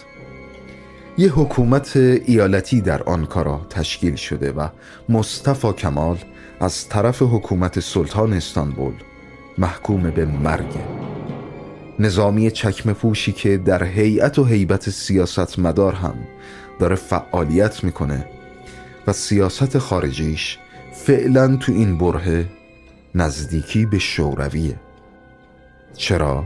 یه 1.19 1.29
حکومت 1.29 1.97
ایالتی 1.97 2.81
در 2.81 3.03
آنکارا 3.03 3.67
تشکیل 3.71 4.15
شده 4.15 4.53
و 4.53 4.69
مصطفی 5.09 5.73
کمال 5.73 6.19
از 6.61 6.89
طرف 6.89 7.23
حکومت 7.23 7.81
سلطان 7.81 8.33
استانبول 8.33 8.95
محکوم 9.59 10.11
به 10.11 10.25
مرگ. 10.25 10.77
نظامی 11.99 12.51
چکمه 12.51 12.93
پوشی 12.93 13.33
که 13.33 13.57
در 13.57 13.85
هیئت 13.85 14.39
و 14.39 14.45
هیبت 14.45 14.91
سیاست 14.91 15.59
مدار 15.59 15.95
هم 15.95 16.15
داره 16.81 16.97
فعالیت 16.97 17.85
می‌کنه 17.85 18.27
و 19.07 19.13
سیاست 19.13 19.79
خارجیش 19.79 20.59
فعلا 21.07 21.57
تو 21.57 21.73
این 21.73 21.99
بره 21.99 22.47
نزدیکی 23.15 23.87
به 23.87 23.99
شورویه 23.99 24.81
چرا؟ 25.97 26.45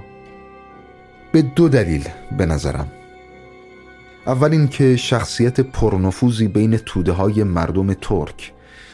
به 1.32 1.42
دو 1.42 1.68
دلیل 1.68 2.08
به 2.38 2.46
نظرم 2.46 2.92
اول 4.26 4.52
اینکه 4.52 4.96
شخصیت 4.96 5.60
پرنفوذی 5.60 6.48
بین 6.48 6.76
توده 6.76 7.12
های 7.12 7.44
مردم 7.44 7.94
ترک 7.94 8.52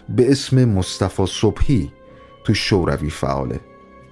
به 0.08 0.30
اسم 0.30 0.64
مصطفی 0.64 1.26
صبحی 1.26 1.92
تو 2.44 2.54
شوروی 2.54 3.10
فعاله 3.10 3.60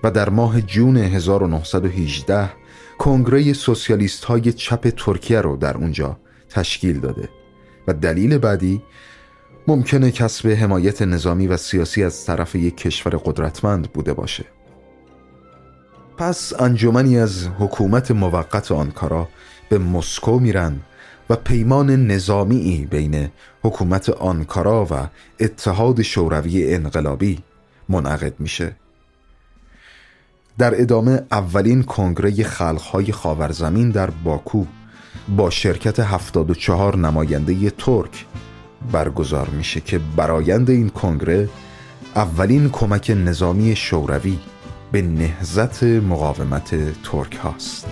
و 0.04 0.10
در 0.10 0.28
ماه 0.28 0.60
جون 0.60 0.96
1918 0.96 2.50
کنگره 2.98 3.52
سوسیالیست 3.52 4.24
های 4.24 4.52
چپ 4.52 4.88
ترکیه 4.88 5.40
رو 5.40 5.56
در 5.56 5.76
اونجا 5.76 6.16
تشکیل 6.48 7.00
داده 7.00 7.28
و 7.88 7.92
دلیل 7.92 8.38
بعدی 8.38 8.82
ممکنه 9.66 10.10
کسب 10.10 10.48
حمایت 10.48 11.02
نظامی 11.02 11.46
و 11.46 11.56
سیاسی 11.56 12.04
از 12.04 12.26
طرف 12.26 12.54
یک 12.54 12.76
کشور 12.76 13.16
قدرتمند 13.16 13.92
بوده 13.92 14.12
باشه. 14.12 14.44
پس 16.18 16.52
انجمنی 16.60 17.18
از 17.18 17.48
حکومت 17.58 18.10
موقت 18.10 18.72
آنکارا 18.72 19.28
به 19.68 19.78
مسکو 19.78 20.38
میرن 20.38 20.80
و 21.30 21.36
پیمان 21.36 22.06
نظامی 22.06 22.88
بین 22.90 23.28
حکومت 23.62 24.08
آنکارا 24.08 24.86
و 24.90 25.08
اتحاد 25.40 26.02
شوروی 26.02 26.74
انقلابی 26.74 27.38
منعقد 27.88 28.34
میشه. 28.38 28.76
در 30.58 30.80
ادامه 30.80 31.22
اولین 31.30 31.82
کنگره 31.82 32.44
خلقهای 32.44 33.12
خاورزمین 33.12 33.90
در 33.90 34.10
باکو 34.10 34.64
با 35.36 35.50
شرکت 35.50 36.00
74 36.00 36.96
نماینده 36.96 37.70
ترک 37.70 38.26
برگزار 38.92 39.48
میشه 39.48 39.80
که 39.80 39.98
برایند 40.16 40.70
این 40.70 40.88
کنگره 40.88 41.48
اولین 42.16 42.70
کمک 42.70 43.10
نظامی 43.10 43.76
شوروی 43.76 44.38
به 44.92 45.02
نهزت 45.02 45.82
مقاومت 45.82 47.02
ترک 47.02 47.36
هاست. 47.36 47.86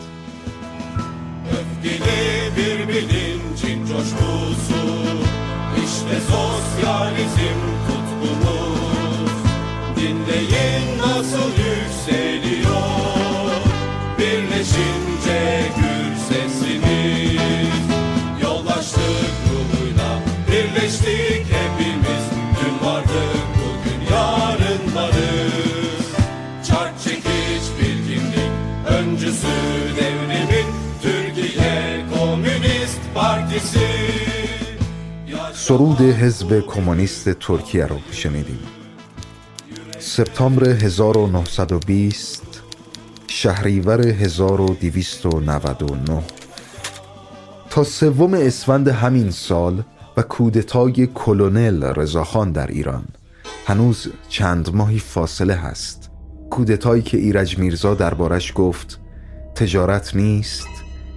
سرود 35.69 36.01
حزب 36.01 36.61
کمونیست 36.61 37.31
ترکیه 37.31 37.87
رو 37.87 37.97
شنیدیم. 38.11 38.59
سپتامبر 39.99 40.69
1920 40.69 42.63
شهریور 43.27 44.07
1299 44.07 46.23
تا 47.71 47.85
سوم 47.85 48.35
اسفند 48.35 48.89
همین 48.89 49.31
سال 49.31 49.83
و 50.17 50.23
کودتای 50.23 51.07
کلونل 51.07 51.85
رضاخان 51.85 52.53
در 52.53 52.67
ایران 52.67 53.05
هنوز 53.67 54.09
چند 54.29 54.75
ماهی 54.75 54.99
فاصله 54.99 55.55
هست. 55.55 56.11
کودتایی 56.51 57.03
که 57.03 57.17
ایرج 57.17 57.59
میرزا 57.59 57.95
دربارش 57.95 58.53
گفت 58.55 59.01
تجارت 59.55 60.17
نیست 60.17 60.69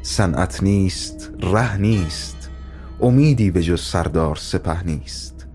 صنعت 0.01 0.63
نیست 0.63 1.29
ره 1.39 1.77
نیست. 1.77 2.40
امیدی 3.01 3.51
به 3.51 3.63
جز 3.63 3.81
سردار 3.81 4.35
سپه 4.35 4.83
نیست 4.83 5.45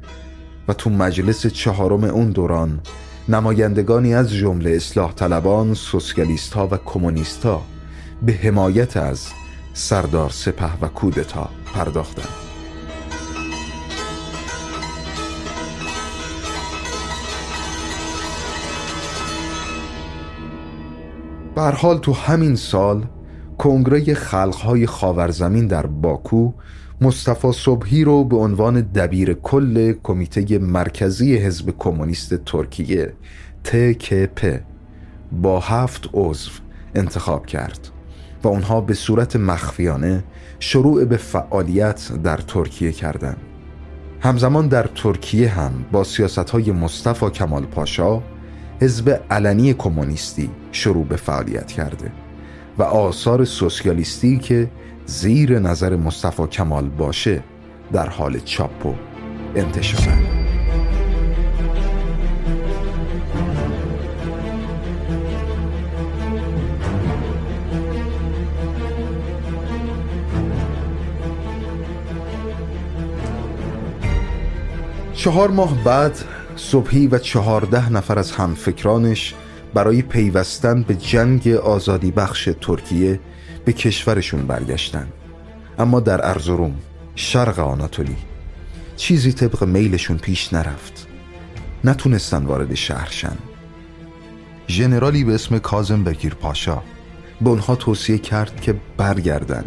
و 0.68 0.72
تو 0.72 0.90
مجلس 0.90 1.46
چهارم 1.46 2.04
اون 2.04 2.30
دوران 2.30 2.80
نمایندگانی 3.28 4.14
از 4.14 4.32
جمله 4.32 4.70
اصلاح 4.70 5.12
طلبان، 5.12 5.74
سوسیالیست 5.74 6.52
ها 6.52 6.68
و 6.70 6.76
کمونیست 6.76 7.46
ها 7.46 7.62
به 8.22 8.32
حمایت 8.32 8.96
از 8.96 9.26
سردار 9.72 10.30
سپه 10.30 10.78
و 10.80 10.88
کودتا 10.88 11.48
پرداختند. 11.74 12.28
بر 21.54 21.72
حال 21.72 21.98
تو 21.98 22.12
همین 22.12 22.56
سال 22.56 23.04
کنگره 23.58 24.14
خلقهای 24.14 24.86
خاورزمین 24.86 25.66
در 25.66 25.86
باکو 25.86 26.52
مصطفی 27.00 27.52
صبحی 27.52 28.04
رو 28.04 28.24
به 28.24 28.36
عنوان 28.36 28.80
دبیر 28.80 29.32
کل 29.32 29.92
کمیته 30.02 30.58
مرکزی 30.58 31.36
حزب 31.36 31.74
کمونیست 31.78 32.34
ترکیه 32.34 33.12
تکپ 33.64 34.60
با 35.32 35.60
هفت 35.60 36.08
عضو 36.14 36.50
انتخاب 36.94 37.46
کرد 37.46 37.88
و 38.42 38.48
اونها 38.48 38.80
به 38.80 38.94
صورت 38.94 39.36
مخفیانه 39.36 40.24
شروع 40.60 41.04
به 41.04 41.16
فعالیت 41.16 42.12
در 42.22 42.36
ترکیه 42.36 42.92
کردند. 42.92 43.36
همزمان 44.20 44.68
در 44.68 44.86
ترکیه 44.94 45.48
هم 45.48 45.72
با 45.92 46.04
سیاست 46.04 46.50
های 46.50 46.72
مصطفی 46.72 47.30
کمال 47.30 47.66
پاشا 47.66 48.22
حزب 48.80 49.20
علنی 49.30 49.74
کمونیستی 49.74 50.50
شروع 50.72 51.04
به 51.04 51.16
فعالیت 51.16 51.66
کرده 51.66 52.12
و 52.78 52.82
آثار 52.82 53.44
سوسیالیستی 53.44 54.38
که 54.38 54.70
زیر 55.06 55.58
نظر 55.58 55.96
مصطفی 55.96 56.46
کمال 56.46 56.88
باشه 56.88 57.42
در 57.92 58.08
حال 58.08 58.38
چاپ 58.38 58.86
و 58.86 58.94
انتشار. 59.54 60.18
چهار 75.14 75.50
ماه 75.50 75.84
بعد 75.84 76.18
صبحی 76.56 77.06
و 77.06 77.18
چهارده 77.18 77.92
نفر 77.92 78.18
از 78.18 78.32
همفکرانش 78.32 79.34
برای 79.76 80.02
پیوستن 80.02 80.82
به 80.82 80.94
جنگ 80.94 81.48
آزادی 81.48 82.10
بخش 82.10 82.48
ترکیه 82.60 83.20
به 83.64 83.72
کشورشون 83.72 84.46
برگشتن. 84.46 85.08
اما 85.78 86.00
در 86.00 86.26
ارزروم 86.26 86.74
شرق 87.14 87.58
آناتولی 87.58 88.16
چیزی 88.96 89.32
طبق 89.32 89.64
میلشون 89.64 90.16
پیش 90.16 90.52
نرفت. 90.52 91.06
نتونستن 91.84 92.44
وارد 92.44 92.74
شهر 92.74 93.08
شن. 93.10 93.36
ژنرالی 94.68 95.24
به 95.24 95.34
اسم 95.34 95.58
کازم 95.58 96.04
بگیر 96.04 96.34
پاشا 96.34 96.82
به 97.40 97.50
اونها 97.50 97.76
توصیه 97.76 98.18
کرد 98.18 98.60
که 98.60 98.74
برگردن 98.96 99.64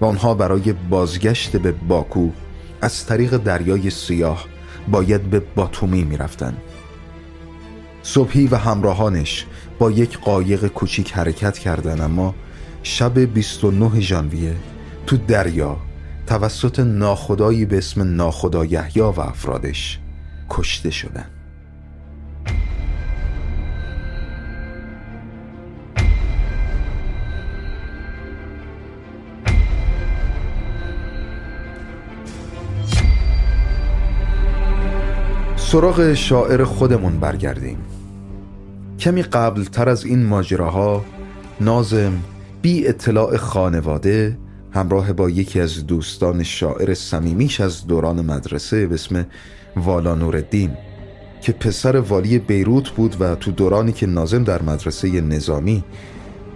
و 0.00 0.04
آنها 0.04 0.34
برای 0.34 0.72
بازگشت 0.72 1.56
به 1.56 1.72
باکو 1.72 2.30
از 2.80 3.06
طریق 3.06 3.36
دریای 3.36 3.90
سیاه 3.90 4.44
باید 4.88 5.22
به 5.22 5.40
باتومی 5.40 6.04
می‌رفتن. 6.04 6.56
صبحی 8.06 8.46
و 8.46 8.56
همراهانش 8.56 9.46
با 9.78 9.90
یک 9.90 10.18
قایق 10.18 10.66
کوچیک 10.66 11.12
حرکت 11.12 11.58
کردن 11.58 12.00
اما 12.00 12.34
شب 12.82 13.18
29 13.18 14.00
ژانویه 14.00 14.56
تو 15.06 15.16
دریا 15.16 15.76
توسط 16.26 16.80
ناخدایی 16.80 17.64
به 17.64 17.78
اسم 17.78 18.16
ناخدا 18.16 18.64
یحیی 18.64 19.02
و 19.02 19.20
افرادش 19.20 19.98
کشته 20.50 20.90
شدن. 20.90 21.26
سراغ 35.56 36.14
شاعر 36.14 36.64
خودمون 36.64 37.20
برگردیم. 37.20 37.93
کمی 39.04 39.22
قبل 39.22 39.64
تر 39.64 39.88
از 39.88 40.04
این 40.04 40.24
ماجراها 40.24 41.04
نازم 41.60 42.12
بی 42.62 42.88
اطلاع 42.88 43.36
خانواده 43.36 44.38
همراه 44.72 45.12
با 45.12 45.30
یکی 45.30 45.60
از 45.60 45.86
دوستان 45.86 46.42
شاعر 46.42 46.94
صمیمیش 46.94 47.60
از 47.60 47.86
دوران 47.86 48.26
مدرسه 48.26 48.86
به 48.86 48.94
اسم 48.94 49.26
والا 49.76 50.14
نوردین 50.14 50.76
که 51.40 51.52
پسر 51.52 51.96
والی 51.96 52.38
بیروت 52.38 52.90
بود 52.90 53.16
و 53.20 53.34
تو 53.34 53.50
دورانی 53.50 53.92
که 53.92 54.06
نازم 54.06 54.44
در 54.44 54.62
مدرسه 54.62 55.20
نظامی 55.20 55.84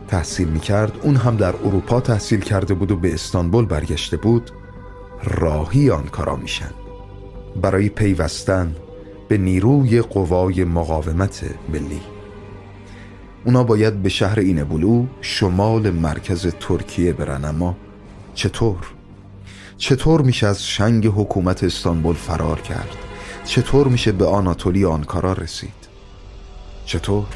تحصیل 0.07 0.49
می‌کرد 0.49 0.93
اون 1.03 1.17
هم 1.17 1.37
در 1.37 1.55
اروپا 1.65 2.01
تحصیل 2.01 2.41
کرده 2.41 2.75
بود 2.75 2.91
و 2.91 2.97
به 2.97 3.15
استانبول 3.15 3.67
برگشته 3.67 4.17
بود 4.17 4.51
راهی 5.25 5.91
آنکارا 5.91 6.37
میشن. 6.37 6.71
برای 7.63 7.89
پیوستن 7.89 8.75
به 9.29 9.39
نیروی 9.39 10.01
قوای 10.01 10.65
مقاومت 10.65 11.45
ملی. 11.69 12.18
اونا 13.45 13.65
باید 13.65 14.03
به 14.03 14.09
شهر 14.09 14.39
اینبولو 14.39 15.07
شمال 15.21 15.91
مرکز 15.91 16.47
ترکیه 16.61 17.13
برن 17.13 17.45
اما 17.45 17.77
چطور؟ 18.35 18.79
چطور 19.77 20.23
میشه 20.23 20.47
از 20.47 20.67
شنگ 20.67 21.07
حکومت 21.07 21.65
استانبول 21.65 22.15
فرار 22.15 22.61
کرد؟ 22.61 22.97
چطور 23.45 23.89
میشه 23.89 24.13
به 24.13 24.27
آناتولی 24.27 24.85
آنکارا 24.85 25.33
رسید؟ 25.33 25.89
چطور؟ 26.85 27.27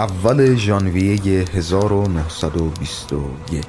اول 0.00 0.54
ژانویه 0.54 1.44
1921 1.54 3.66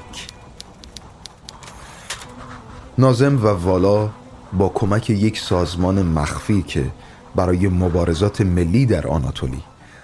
نازم 2.98 3.44
و 3.44 3.46
والا 3.46 4.10
با 4.52 4.68
کمک 4.68 5.10
یک 5.10 5.38
سازمان 5.38 6.02
مخفی 6.02 6.62
که 6.62 6.86
برای 7.34 7.68
مبارزات 7.68 8.40
ملی 8.40 8.86
در 8.86 9.06
آناتولی 9.06 9.62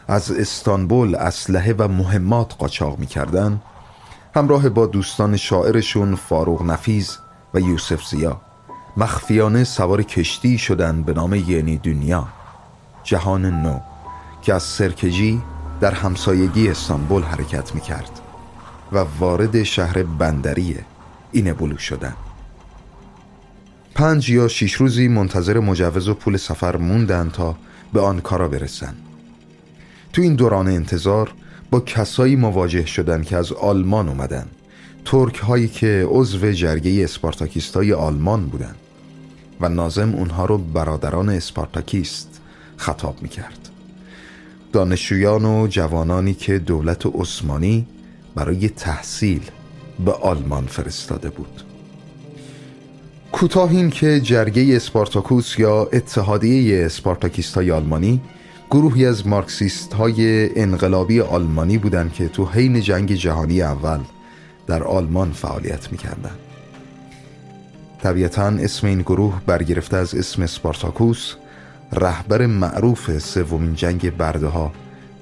از 0.09 0.31
استانبول 0.31 1.15
اسلحه 1.15 1.75
و 1.79 1.89
مهمات 1.89 2.55
قاچاق 2.59 2.99
می‌کردن 2.99 3.61
همراه 4.35 4.69
با 4.69 4.87
دوستان 4.87 5.37
شاعرشون 5.37 6.15
فاروق 6.15 6.63
نفیز 6.63 7.19
و 7.55 7.61
یوسف 7.61 8.07
زیا 8.07 8.41
مخفیانه 8.97 9.65
سوار 9.65 10.03
کشتی 10.03 10.59
شدن 10.59 11.03
به 11.03 11.13
نام 11.13 11.35
یعنی 11.35 11.77
دنیا 11.77 12.29
جهان 13.05 13.47
نو 13.47 13.81
که 14.43 14.55
از 14.55 14.63
سرکجی 14.63 15.43
در 15.81 15.95
همسایگی 15.95 16.69
استانبول 16.69 17.23
حرکت 17.23 17.75
می 17.75 17.81
کرد 17.81 18.21
و 18.93 19.05
وارد 19.19 19.63
شهر 19.63 20.03
بندری 20.03 20.77
اینبولو 21.33 21.77
شدن. 21.77 22.15
پنج 23.95 24.31
یا 24.31 24.49
شیش 24.49 24.75
روزی 24.75 25.09
منتظر 25.09 25.59
مجوز 25.61 26.09
و 26.09 26.15
پول 26.15 26.37
سفر 26.37 26.77
موندن 26.77 27.31
تا 27.31 27.57
به 27.93 28.01
آنکارا 28.01 28.49
برسن. 28.49 28.95
تو 30.13 30.23
این 30.23 30.35
دوران 30.35 30.69
انتظار 30.69 31.35
با 31.71 31.81
کسایی 31.81 32.37
مواجه 32.37 32.87
شدن 32.87 33.23
که 33.23 33.37
از 33.37 33.53
آلمان 33.53 34.09
اومدن. 34.09 34.47
ترک 35.05 35.37
هایی 35.37 35.69
که 35.69 36.07
عضو 36.09 36.53
جرگه 36.53 37.05
اسپارتاکیست 37.05 37.77
های 37.77 37.93
آلمان 37.93 38.47
بودن 38.47 38.75
و 39.61 39.69
ناظم 39.69 40.15
اونها 40.15 40.45
رو 40.45 40.59
برادران 40.59 41.29
اسپارتاکیست 41.29 42.41
خطاب 42.77 43.23
می 43.23 43.29
کرد 43.29 43.68
دانشجویان 44.73 45.45
و 45.45 45.67
جوانانی 45.67 46.35
که 46.35 46.59
دولت 46.59 47.07
عثمانی 47.07 47.87
برای 48.35 48.69
تحصیل 48.69 49.43
به 50.05 50.13
آلمان 50.13 50.67
فرستاده 50.67 51.31
بود. 51.31 51.63
کوتاه 53.33 53.71
این 53.71 53.91
که 53.91 54.21
جرگه 54.21 54.77
اسپارتاکوس 54.77 55.59
یا 55.59 55.89
اتحادیه 55.93 56.87
اسپارتاکیست 56.87 57.55
های 57.55 57.71
آلمانی 57.71 58.21
گروهی 58.71 59.07
از 59.07 59.27
مارکسیست 59.27 59.93
های 59.93 60.51
انقلابی 60.61 61.21
آلمانی 61.21 61.79
بودند 61.79 62.13
که 62.13 62.29
تو 62.29 62.47
حین 62.47 62.81
جنگ 62.81 63.13
جهانی 63.13 63.63
اول 63.63 64.01
در 64.67 64.83
آلمان 64.83 65.33
فعالیت 65.33 65.93
می‌کردن 65.93 66.35
طبیعتا 68.03 68.47
اسم 68.47 68.87
این 68.87 69.01
گروه 69.01 69.43
برگرفته 69.47 69.97
از 69.97 70.15
اسم 70.15 70.43
اسپارتاکوس 70.43 71.35
رهبر 71.93 72.47
معروف 72.47 73.19
سومین 73.19 73.75
جنگ 73.75 74.17
برده 74.17 74.47
ها 74.47 74.73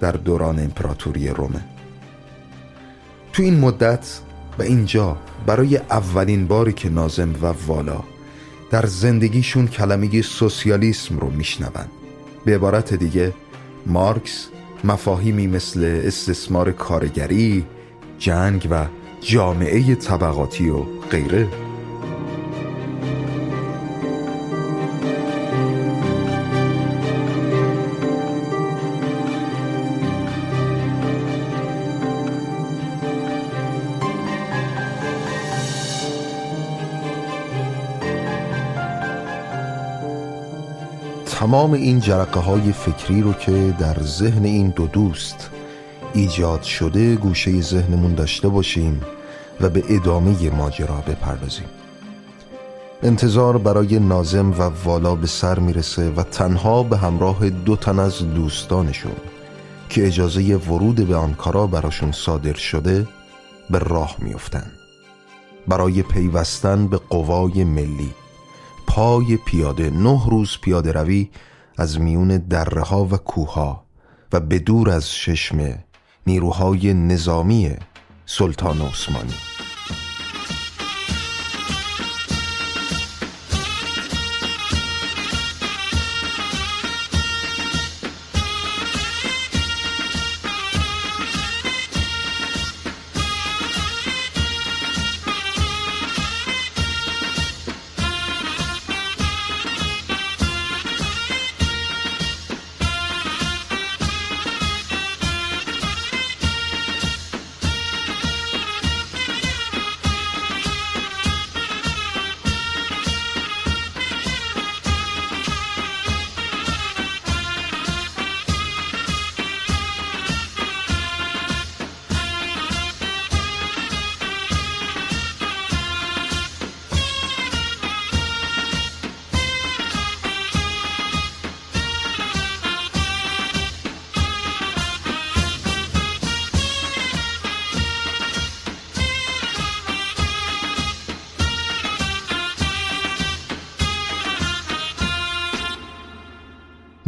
در 0.00 0.12
دوران 0.12 0.58
امپراتوری 0.58 1.28
رومه. 1.28 1.64
تو 3.32 3.42
این 3.42 3.60
مدت 3.60 4.20
و 4.58 4.62
اینجا 4.62 5.16
برای 5.46 5.76
اولین 5.76 6.46
باری 6.46 6.72
که 6.72 6.88
نازم 6.88 7.34
و 7.42 7.54
والا 7.66 8.00
در 8.70 8.86
زندگیشون 8.86 9.68
کلمه 9.68 10.22
سوسیالیسم 10.22 11.18
رو 11.18 11.30
میشنوند 11.30 11.90
به 12.44 12.54
عبارت 12.54 12.94
دیگه 12.94 13.32
مارکس 13.86 14.48
مفاهیمی 14.84 15.46
مثل 15.46 16.00
استثمار 16.04 16.72
کارگری، 16.72 17.66
جنگ 18.18 18.68
و 18.70 18.86
جامعه 19.20 19.94
طبقاتی 19.94 20.68
و 20.68 20.82
غیره. 21.10 21.65
تمام 41.36 41.72
این 41.72 42.00
جرقه 42.00 42.40
های 42.40 42.72
فکری 42.72 43.22
رو 43.22 43.32
که 43.32 43.74
در 43.78 43.96
ذهن 44.02 44.44
این 44.44 44.68
دو 44.68 44.86
دوست 44.86 45.50
ایجاد 46.14 46.62
شده 46.62 47.16
گوشه 47.16 47.60
ذهنمون 47.60 48.14
داشته 48.14 48.48
باشیم 48.48 49.00
و 49.60 49.68
به 49.68 49.84
ادامه 49.88 50.50
ماجرا 50.50 50.94
بپردازیم. 50.94 51.66
انتظار 53.02 53.58
برای 53.58 53.98
نازم 53.98 54.50
و 54.50 54.62
والا 54.84 55.14
به 55.14 55.26
سر 55.26 55.58
می‌رسه 55.58 56.10
و 56.10 56.22
تنها 56.22 56.82
به 56.82 56.96
همراه 56.96 57.50
دو 57.50 57.76
تن 57.76 57.98
از 57.98 58.34
دوستانشون 58.34 59.16
که 59.88 60.06
اجازه 60.06 60.56
ورود 60.56 61.08
به 61.08 61.16
آنکارا 61.16 61.66
براشون 61.66 62.12
صادر 62.12 62.54
شده 62.54 63.06
به 63.70 63.78
راه 63.78 64.16
میفتن. 64.18 64.70
برای 65.68 66.02
پیوستن 66.02 66.86
به 66.86 66.96
قوای 66.96 67.64
ملی. 67.64 68.14
پای 68.96 69.36
پیاده 69.36 69.90
نه 69.90 70.28
روز 70.30 70.58
پیاده 70.62 70.92
روی 70.92 71.30
از 71.78 72.00
میون 72.00 72.28
دره 72.36 72.82
ها 72.82 73.04
و 73.04 73.08
کوها 73.08 73.84
و 74.32 74.40
به 74.40 74.58
دور 74.58 74.90
از 74.90 75.14
ششم 75.14 75.78
نیروهای 76.26 76.94
نظامی 76.94 77.76
سلطان 78.26 78.80
عثمانی. 78.82 79.55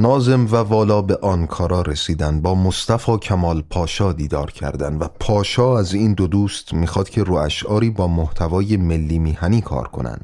نازم 0.08 0.46
و 0.46 0.56
والا 0.56 1.02
به 1.02 1.16
آنکارا 1.16 1.82
رسیدن. 1.82 2.40
با 2.40 2.54
مصطفی 2.54 3.16
کمال 3.16 3.62
پاشا 3.70 4.12
دیدار 4.12 4.50
کردن 4.50 4.96
و 4.96 5.08
پاشا 5.20 5.78
از 5.78 5.94
این 5.94 6.14
دو 6.14 6.26
دوست 6.26 6.74
می‌خواد 6.74 7.08
که 7.08 7.22
رو 7.22 7.34
اشعاری 7.34 7.90
با 7.90 8.08
محتوای 8.08 8.76
ملی 8.76 9.18
میهنی 9.18 9.60
کار 9.60 9.88
کنن 9.88 10.18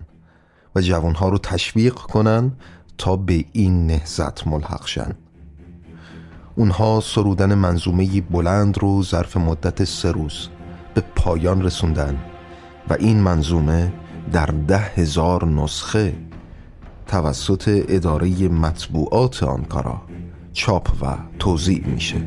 و 0.74 0.80
جوانها 0.80 1.28
رو 1.28 1.38
تشویق 1.38 1.94
کنن 1.94 2.52
تا 2.98 3.16
به 3.16 3.44
این 3.52 3.86
نهزت 3.86 4.46
ملحق 4.46 4.86
شن. 4.86 5.14
اونها 6.56 7.00
سرودن 7.04 7.54
منظومه 7.54 8.20
بلند 8.20 8.78
رو 8.78 9.02
ظرف 9.02 9.36
مدت 9.36 9.84
سه 9.84 10.12
روز 10.12 10.48
به 10.94 11.02
پایان 11.16 11.62
رسوندن 11.62 12.18
و 12.88 12.96
این 12.98 13.20
منظومه 13.20 13.92
در 14.32 14.46
ده 14.46 14.78
هزار 14.78 15.44
نسخه 15.46 16.14
توسط 17.06 17.84
اداره 17.88 18.48
مطبوعات 18.48 19.42
آنکارا 19.42 20.02
چاپ 20.52 20.88
و 21.02 21.16
توضیح 21.38 21.86
میشه. 21.86 22.22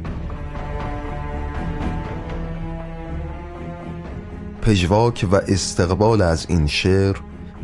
پژواک 4.61 5.27
و 5.31 5.35
استقبال 5.35 6.21
از 6.21 6.45
این 6.49 6.67
شعر 6.67 7.15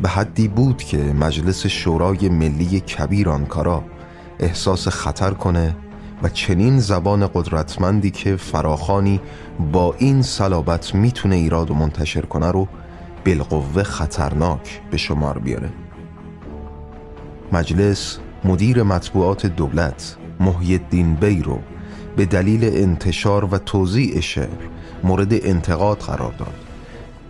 به 0.02 0.08
حدی 0.08 0.48
بود 0.48 0.82
که 0.82 0.96
مجلس 0.96 1.66
شورای 1.66 2.28
ملی 2.28 2.80
کبیر 2.80 3.30
آنکارا 3.30 3.84
احساس 4.38 4.88
خطر 4.88 5.30
کنه 5.30 5.76
و 6.22 6.28
چنین 6.28 6.78
زبان 6.78 7.26
قدرتمندی 7.26 8.10
که 8.10 8.36
فراخانی 8.36 9.20
با 9.72 9.94
این 9.98 10.22
صلابت 10.22 10.94
می‌تونه 10.94 11.36
ایراد 11.36 11.70
و 11.70 11.74
منتشر 11.74 12.20
کنه 12.20 12.50
رو 12.50 12.68
بالقوه 13.26 13.82
خطرناک 13.82 14.80
به 14.90 14.96
شمار 14.96 15.38
بیاره. 15.38 15.83
مجلس 17.52 18.18
مدیر 18.44 18.82
مطبوعات 18.82 19.46
دولت 19.46 20.16
محی 20.40 20.72
الدین 20.72 21.14
بی 21.14 21.42
رو 21.42 21.58
به 22.16 22.24
دلیل 22.24 22.64
انتشار 22.64 23.44
و 23.44 23.58
توضیع 23.58 24.20
شعر 24.20 24.68
مورد 25.04 25.32
انتقاد 25.32 25.98
قرار 25.98 26.32
داد 26.38 26.54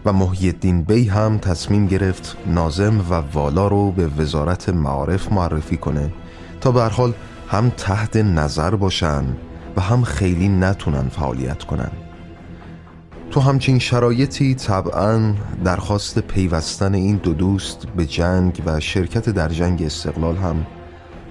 و 0.04 0.12
محی 0.12 0.46
الدین 0.46 0.82
بی 0.82 1.08
هم 1.08 1.38
تصمیم 1.38 1.86
گرفت 1.86 2.36
نازم 2.46 3.00
و 3.10 3.14
والا 3.14 3.68
رو 3.68 3.90
به 3.90 4.06
وزارت 4.06 4.68
معارف 4.68 5.32
معرفی 5.32 5.76
کنه 5.76 6.10
تا 6.60 6.72
به 6.72 6.82
حال 6.82 7.12
هم 7.48 7.70
تحت 7.70 8.16
نظر 8.16 8.74
باشن 8.74 9.24
و 9.76 9.80
هم 9.80 10.04
خیلی 10.04 10.48
نتونن 10.48 11.08
فعالیت 11.08 11.64
کنن. 11.64 12.03
تو 13.34 13.40
همچین 13.40 13.78
شرایطی 13.78 14.54
طبعا 14.54 15.34
درخواست 15.64 16.18
پیوستن 16.18 16.94
این 16.94 17.16
دو 17.16 17.34
دوست 17.34 17.86
به 17.96 18.06
جنگ 18.06 18.62
و 18.66 18.80
شرکت 18.80 19.30
در 19.30 19.48
جنگ 19.48 19.82
استقلال 19.82 20.36
هم 20.36 20.66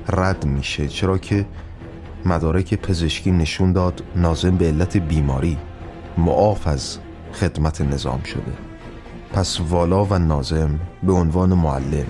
رد 0.09 0.45
میشه 0.45 0.87
چرا 0.87 1.17
که 1.17 1.45
مدارک 2.25 2.75
پزشکی 2.75 3.31
نشون 3.31 3.71
داد 3.71 4.03
نازم 4.15 4.57
به 4.57 4.67
علت 4.67 4.97
بیماری 4.97 5.57
معاف 6.17 6.67
از 6.67 6.97
خدمت 7.33 7.81
نظام 7.81 8.23
شده. 8.23 8.53
پس 9.33 9.59
والا 9.69 10.05
و 10.05 10.19
نازم 10.19 10.79
به 11.03 11.13
عنوان 11.13 11.53
معلم 11.53 12.07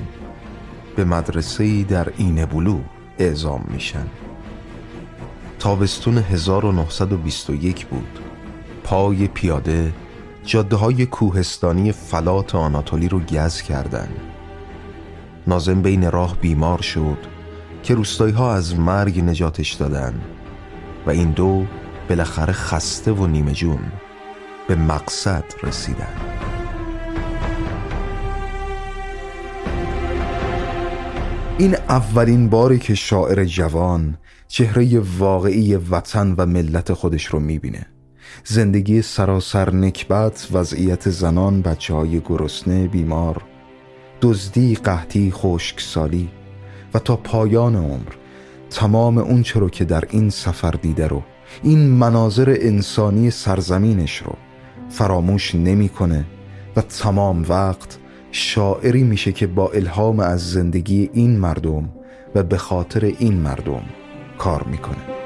به 0.96 1.04
مدرسه 1.04 1.84
در 1.84 2.08
این 2.18 2.46
بلو 2.46 2.80
اعزام 3.20 3.66
میشن. 3.74 4.06
تابستون 5.60 6.18
1921 6.18 7.86
بود. 7.86 8.33
پای 8.84 9.28
پیاده 9.28 9.94
جاده 10.46 10.76
های 10.76 11.06
کوهستانی 11.06 11.92
فلات 11.92 12.56
آناتولی 12.56 13.10
رو 13.10 13.20
گز 13.20 13.62
کردن 13.62 14.10
نازم 15.48 15.82
بین 15.82 16.12
راه 16.12 16.38
بیمار 16.38 16.82
شد 16.82 17.18
که 17.84 17.96
روستایی 17.96 18.34
ها 18.34 18.54
از 18.54 18.80
مرگ 18.80 19.20
نجاتش 19.20 19.74
دادن 19.74 20.22
و 21.06 21.10
این 21.10 21.32
دو 21.32 21.66
بالاخره 22.10 22.54
خسته 22.54 23.12
و 23.12 23.28
نیمه 23.28 23.52
جون 23.52 23.92
به 24.68 24.76
مقصد 24.76 25.44
رسیدن 25.64 26.14
این 31.58 31.76
اولین 31.76 32.50
باری 32.50 32.80
که 32.80 32.96
شاعر 32.96 33.46
جوان 33.46 34.18
چهره 34.48 35.00
واقعی 35.00 35.76
وطن 35.76 36.36
و 36.38 36.46
ملت 36.46 36.94
خودش 36.94 37.26
رو 37.26 37.40
می‌بینه. 37.40 37.93
زندگی 38.46 39.02
سراسر 39.02 39.74
نکبت 39.76 40.48
وضعیت 40.52 41.10
زنان 41.10 41.62
بچه 41.62 41.94
های 41.94 42.20
گرسنه 42.20 42.88
بیمار. 42.88 43.44
دزدی 44.22 44.76
قحطی 44.76 45.32
خشکسالی. 45.32 46.30
و 46.94 47.00
تا 47.00 47.16
پایان 47.16 47.76
عمر 47.76 48.14
تمام 48.70 49.18
اون 49.18 49.44
رو 49.56 49.70
که 49.70 49.86
در 49.86 50.04
این 50.10 50.30
سفر 50.30 50.72
دیده 50.72 51.08
رو 51.08 51.24
این 51.64 51.90
مناظر 51.90 52.58
انسانی 52.62 53.32
سرزمینش 53.32 54.18
رو 54.18 54.36
فراموش 54.90 55.56
نمی‌کنه 55.56 56.26
و 56.76 56.82
تمام 56.82 57.46
وقت 57.50 57.98
شاعری 58.32 59.04
میشه 59.04 59.32
که 59.32 59.48
با 59.48 59.70
الهام 59.70 60.20
از 60.20 60.52
زندگی 60.52 61.10
این 61.14 61.40
مردم 61.40 61.90
و 62.36 62.44
به 62.44 62.58
خاطر 62.58 63.06
این 63.20 63.34
مردم 63.34 63.84
کار 64.38 64.64
می‌کنه. 64.64 65.23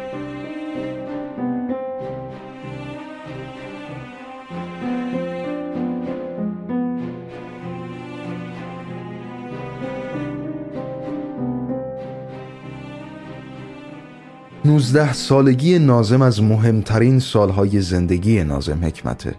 نوزده 14.67 15.13
سالگی 15.13 15.79
نازم 15.79 16.21
از 16.21 16.43
مهمترین 16.43 17.19
سالهای 17.19 17.81
زندگی 17.81 18.43
نازم 18.43 18.85
حکمته. 18.85 19.35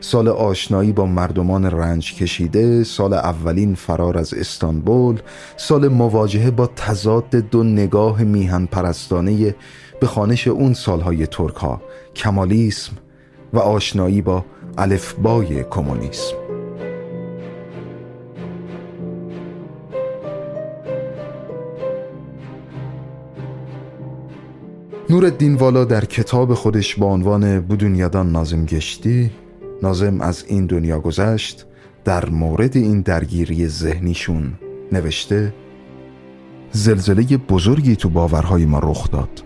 سال 0.00 0.28
آشنایی 0.28 0.92
با 0.92 1.06
مردمان 1.06 1.64
رنج 1.64 2.14
کشیده 2.14 2.84
سال 2.84 3.12
اولین 3.12 3.74
فرار 3.74 4.18
از 4.18 4.34
استانبول 4.34 5.20
سال 5.56 5.88
مواجهه 5.88 6.50
با 6.50 6.66
تضاد 6.66 7.30
دو 7.30 7.62
نگاه 7.62 8.22
میهن 8.22 8.66
پرستانه 8.66 9.54
به 10.00 10.06
خانش 10.06 10.48
اون 10.48 10.74
سالهای 10.74 11.26
ترک 11.26 11.56
ها 11.56 11.82
کمالیسم 12.16 12.92
و 13.52 13.58
آشنایی 13.58 14.22
با 14.22 14.44
الفبای 14.78 15.64
کمونیسم. 15.64 16.47
نورالدین 25.10 25.54
والا 25.54 25.84
در 25.84 26.04
کتاب 26.04 26.54
خودش 26.54 26.96
با 26.96 27.06
عنوان 27.06 27.60
بدونیادان 27.60 28.32
نازم 28.32 28.64
گشتی 28.64 29.30
نازم 29.82 30.20
از 30.20 30.44
این 30.48 30.66
دنیا 30.66 31.00
گذشت 31.00 31.66
در 32.04 32.28
مورد 32.28 32.76
این 32.76 33.00
درگیری 33.00 33.68
ذهنیشون 33.68 34.52
نوشته 34.92 35.54
زلزله 36.72 37.36
بزرگی 37.36 37.96
تو 37.96 38.08
باورهای 38.08 38.66
ما 38.66 38.78
رخ 38.78 39.10
داد. 39.10 39.42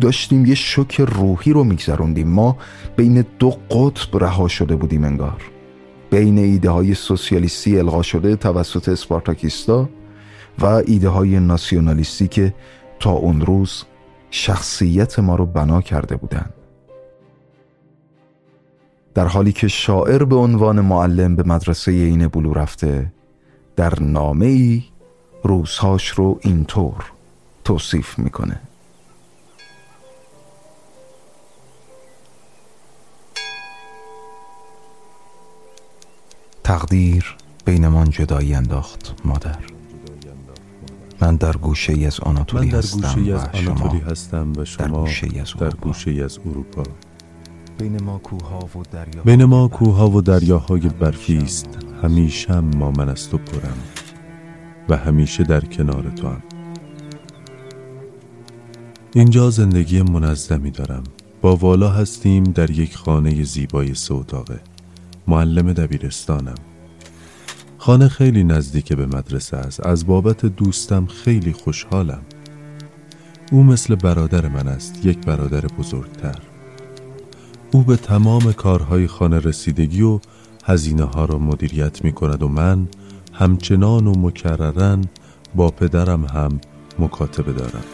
داشتیم 0.00 0.46
یه 0.46 0.54
شوک 0.54 1.00
روحی 1.00 1.52
رو 1.52 1.64
میگذروندیم. 1.64 2.28
ما 2.28 2.56
بین 2.96 3.24
دو 3.38 3.50
قطب 3.50 4.24
رها 4.24 4.48
شده 4.48 4.76
بودیم 4.76 5.04
انگار. 5.04 5.42
بین 6.10 6.38
ایده 6.38 6.70
های 6.70 6.94
سوسیالیستی 6.94 7.78
الغا 7.78 8.02
شده 8.02 8.36
توسط 8.36 8.88
اسپارتاکیستا 8.88 9.88
و 10.58 10.64
ایده 10.66 11.08
های 11.08 11.40
ناسیونالیستی 11.40 12.28
که 12.28 12.54
تا 13.00 13.10
اون 13.10 13.40
روز 13.40 13.84
شخصیت 14.36 15.18
ما 15.18 15.34
رو 15.34 15.46
بنا 15.46 15.80
کرده 15.80 16.16
بودند 16.16 16.54
در 19.14 19.26
حالی 19.26 19.52
که 19.52 19.68
شاعر 19.68 20.24
به 20.24 20.36
عنوان 20.36 20.80
معلم 20.80 21.36
به 21.36 21.42
مدرسه 21.42 21.92
این 21.92 22.28
بلو 22.28 22.52
رفته 22.52 23.12
در 23.76 24.00
نامه 24.00 24.46
ای 24.46 24.84
روزهاش 25.42 26.08
رو 26.08 26.38
اینطور 26.42 27.12
توصیف 27.64 28.18
می‌کنه. 28.18 28.60
تقدیر 36.64 37.36
بینمان 37.64 38.10
جدایی 38.10 38.54
انداخت 38.54 39.14
مادر. 39.24 39.75
من 41.20 41.36
در 41.36 41.52
گوشه 41.52 41.92
ای 41.92 42.06
از 42.06 42.20
آناتولی 42.20 42.68
هستم, 42.68 43.04
از 43.04 43.44
آناتولی 43.54 43.98
هستم 43.98 44.52
و 44.56 44.64
شما 44.64 44.86
در 44.86 44.92
گوشه 44.92 45.26
ای 45.26 45.40
از, 45.40 45.54
در 45.60 45.70
گوشه 45.70 46.10
ای 46.10 46.22
از 46.22 46.38
اروپا. 46.46 46.82
بین 47.78 48.02
ما 48.02 48.18
کوها 48.18 48.58
و 48.58 48.82
دریا 48.92 49.22
بین 49.22 49.44
ما 49.44 49.68
کوها 49.68 50.10
و 50.10 50.22
دریاهای 50.22 50.80
برفی 50.80 51.38
است. 51.38 51.78
همیشه 52.02 52.60
ما 52.60 52.90
من 52.90 53.08
از 53.08 53.30
تو 53.30 53.38
پرم 53.38 53.78
و 54.88 54.96
همیشه 54.96 55.44
در 55.44 55.60
کنار 55.60 56.12
تو 56.16 56.28
هم. 56.28 56.42
اینجا 59.14 59.50
زندگی 59.50 60.02
منظمی 60.02 60.70
دارم. 60.70 61.02
با 61.40 61.56
والا 61.56 61.90
هستیم 61.90 62.44
در 62.44 62.70
یک 62.70 62.96
خانه 62.96 63.44
زیبای 63.44 63.94
سوتاقه 63.94 64.60
معلم 65.26 65.72
دبیرستانم. 65.72 66.54
خانه 67.86 68.08
خیلی 68.08 68.44
نزدیک 68.44 68.92
به 68.92 69.06
مدرسه 69.06 69.56
است. 69.56 69.86
از 69.86 70.06
بابت 70.06 70.46
دوستم 70.46 71.06
خیلی 71.06 71.52
خوشحالم. 71.52 72.22
او 73.52 73.62
مثل 73.62 73.94
برادر 73.94 74.48
من 74.48 74.68
است 74.68 75.06
یک 75.06 75.26
برادر 75.26 75.60
بزرگتر. 75.60 76.38
او 77.72 77.82
به 77.82 77.96
تمام 77.96 78.52
کارهای 78.52 79.06
خانه 79.06 79.38
رسیدگی 79.38 80.02
و 80.02 80.20
هزینه 80.64 81.04
ها 81.04 81.24
را 81.24 81.38
مدیریت 81.38 82.04
می 82.04 82.12
کند 82.12 82.42
و 82.42 82.48
من 82.48 82.88
همچنان 83.32 84.06
و 84.06 84.12
مکررن 84.18 85.04
با 85.54 85.70
پدرم 85.70 86.24
هم 86.24 86.60
مکاتبه 86.98 87.52
دارم. 87.52 87.84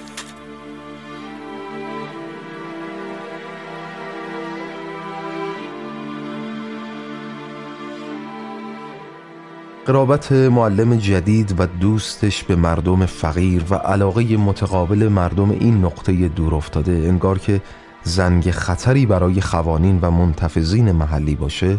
قرابت 9.87 10.33
معلم 10.33 10.97
جدید 10.97 11.55
و 11.61 11.66
دوستش 11.66 12.45
به 12.45 12.57
مردم 12.57 13.07
فقیر 13.07 13.64
و 13.71 13.75
علاقه 13.75 14.37
متقابل 14.37 15.09
مردم 15.09 15.51
این 15.51 15.85
نقطه 15.85 16.29
دور 16.29 16.55
افتاده 16.55 16.92
انگار 16.92 17.38
که 17.38 17.61
زنگ 18.03 18.51
خطری 18.51 19.07
برای 19.07 19.40
خوانین 19.40 19.99
و 20.01 20.11
منتفزین 20.11 20.92
محلی 20.92 21.35
باشه 21.35 21.79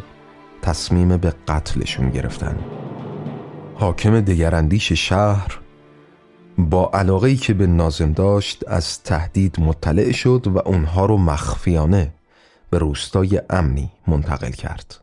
تصمیم 0.62 1.18
به 1.18 1.34
قتلشون 1.48 2.10
گرفتن. 2.10 2.60
حاکم 3.76 4.22
دگراندیش 4.22 4.92
شهر 4.92 5.60
با 6.58 6.92
علاقه 6.94 7.36
که 7.36 7.54
به 7.54 7.68
نازم 7.68 8.12
داشت 8.12 8.64
از 8.68 9.04
تهدید 9.04 9.60
مطلع 9.60 10.12
شد 10.12 10.48
و 10.48 10.62
اونها 10.66 11.06
رو 11.06 11.18
مخفیانه 11.18 12.14
به 12.70 12.78
روستای 12.78 13.42
امنی 13.50 13.92
منتقل 14.08 14.52
کرد. 14.52 15.00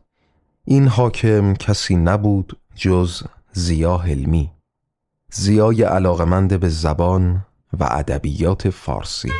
این 0.65 0.87
حاکم 0.87 1.53
کسی 1.53 1.95
نبود 1.95 2.60
جز 2.75 3.23
زیا 3.51 3.97
حلمی 3.97 4.51
زیای 5.31 5.83
علاقمند 5.83 6.59
به 6.59 6.69
زبان 6.69 7.45
و 7.79 7.83
ادبیات 7.83 8.69
فارسی. 8.69 9.31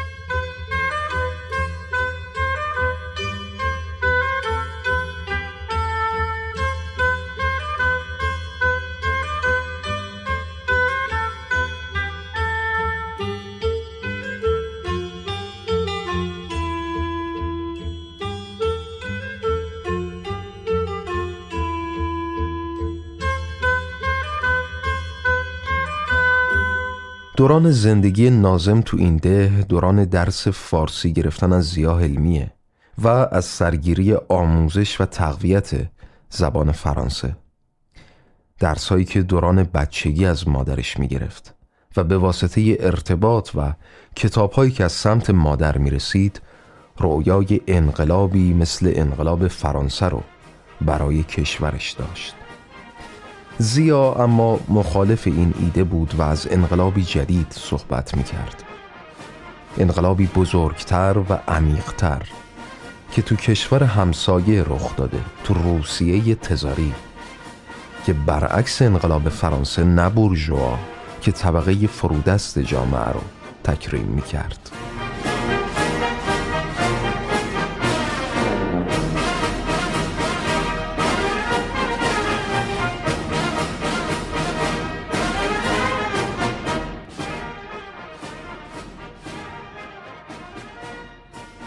دوران 27.41 27.71
زندگی 27.71 28.29
نازم 28.29 28.81
تو 28.81 28.97
این 28.97 29.17
ده 29.17 29.65
دوران 29.69 30.05
درس 30.05 30.47
فارسی 30.47 31.13
گرفتن 31.13 31.53
از 31.53 31.69
زیا 31.69 31.99
علمیه 31.99 32.51
و 32.97 33.07
از 33.07 33.45
سرگیری 33.45 34.13
آموزش 34.13 35.01
و 35.01 35.05
تقویت 35.05 35.71
زبان 36.29 36.71
فرانسه. 36.71 37.35
درسهایی 38.59 39.05
که 39.05 39.21
دوران 39.21 39.63
بچگی 39.63 40.25
از 40.25 40.47
مادرش 40.47 40.99
می‌گرفت 40.99 41.55
و 41.97 42.03
به 42.03 42.17
واسطه 42.17 42.77
ارتباط 42.79 43.49
و 43.55 43.73
کتابهایی 44.15 44.71
که 44.71 44.83
از 44.83 44.91
سمت 44.91 45.29
مادر 45.29 45.77
می‌رسید 45.77 46.41
رویای 46.97 47.61
انقلابی 47.67 48.53
مثل 48.53 48.93
انقلاب 48.95 49.47
فرانسه 49.47 50.05
رو 50.05 50.23
برای 50.81 51.23
کشورش 51.23 51.91
داشت. 51.91 52.35
زیا 53.57 54.13
اما 54.13 54.59
مخالف 54.69 55.27
این 55.27 55.53
ایده 55.59 55.83
بود 55.83 56.15
و 56.17 56.21
از 56.21 56.47
انقلابی 56.51 57.03
جدید 57.03 57.47
صحبت 57.49 58.17
می 58.17 58.23
کرد 58.23 58.63
انقلابی 59.77 60.27
بزرگتر 60.27 61.17
و 61.29 61.33
عمیقتر 61.47 62.21
که 63.11 63.21
تو 63.21 63.35
کشور 63.35 63.83
همسایه 63.83 64.63
رخ 64.63 64.95
داده 64.95 65.19
تو 65.43 65.53
روسیه 65.53 66.35
تزاری 66.35 66.93
که 68.05 68.13
برعکس 68.13 68.81
انقلاب 68.81 69.29
فرانسه 69.29 69.83
نه 69.83 70.09
بورژوا 70.09 70.77
که 71.21 71.31
طبقه 71.31 71.87
فرودست 71.87 72.59
جامعه 72.59 73.09
رو 73.09 73.21
تکریم 73.63 74.05
می 74.05 74.21
کرد. 74.21 74.90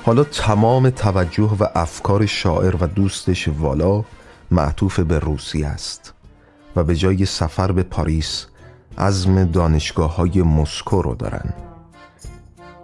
حالا 0.05 0.25
تمام 0.25 0.91
توجه 0.91 1.57
و 1.61 1.67
افکار 1.75 2.27
شاعر 2.27 2.77
و 2.77 2.87
دوستش 2.87 3.49
والا 3.49 4.05
معطوف 4.51 5.01
به 5.01 5.19
روسیه 5.19 5.67
است 5.67 6.15
و 6.77 6.85
به 6.85 6.97
جای 6.97 7.27
سفر 7.27 7.73
به 7.73 7.83
پاریس 7.83 8.47
عزم 8.99 9.45
دانشگاه 9.45 10.17
های 10.17 10.43
مسکو 10.43 11.03
رو 11.03 11.15
دارن. 11.15 11.55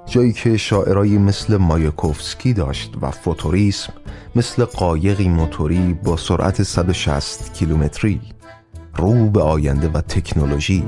جایی 0.07 0.33
که 0.33 0.57
شاعرایی 0.57 1.18
مثل 1.18 1.57
مایکوفسکی 1.57 2.53
داشت 2.53 2.95
و 3.01 3.11
فوتوریسم 3.11 3.93
مثل 4.37 4.64
قایقی 4.64 5.29
موتوری 5.29 5.95
با 5.95 6.16
سرعت 6.16 6.62
160 6.62 7.55
کیلومتری 7.55 8.21
رو 8.97 9.31
به 9.31 9.43
آینده 9.43 9.89
و 9.89 10.01
تکنولوژی 10.01 10.85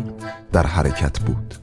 در 0.53 0.67
حرکت 0.67 1.21
بود. 1.21 1.55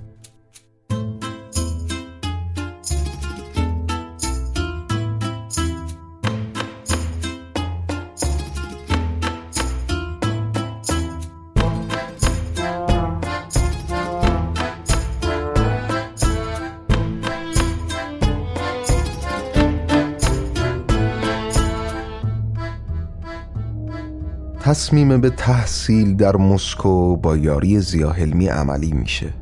تصمیم 24.90 25.22
به 25.22 25.30
تحصیل 25.30 26.16
در 26.16 26.36
مسکو 26.36 27.18
با 27.18 27.38
یاری 27.38 27.80
زیاهلمی 27.80 28.48
عملی 28.48 28.92
میشه. 28.92 29.34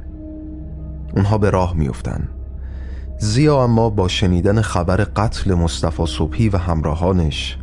اونها 1.15 1.37
به 1.37 1.49
راه 1.49 1.73
میفتن 1.73 2.29
زیا 3.19 3.63
اما 3.63 3.89
با 3.89 4.07
شنیدن 4.07 4.61
خبر 4.61 4.97
قتل 4.97 5.53
مصطفی 5.53 6.05
صبحی 6.05 6.49
و 6.49 6.57
همراهانش 6.57 7.57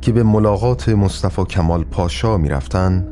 که 0.00 0.12
به 0.12 0.22
ملاقات 0.22 0.88
مصطفی 0.88 1.44
کمال 1.44 1.84
پاشا 1.84 2.36
می‌رفتن 2.36 3.08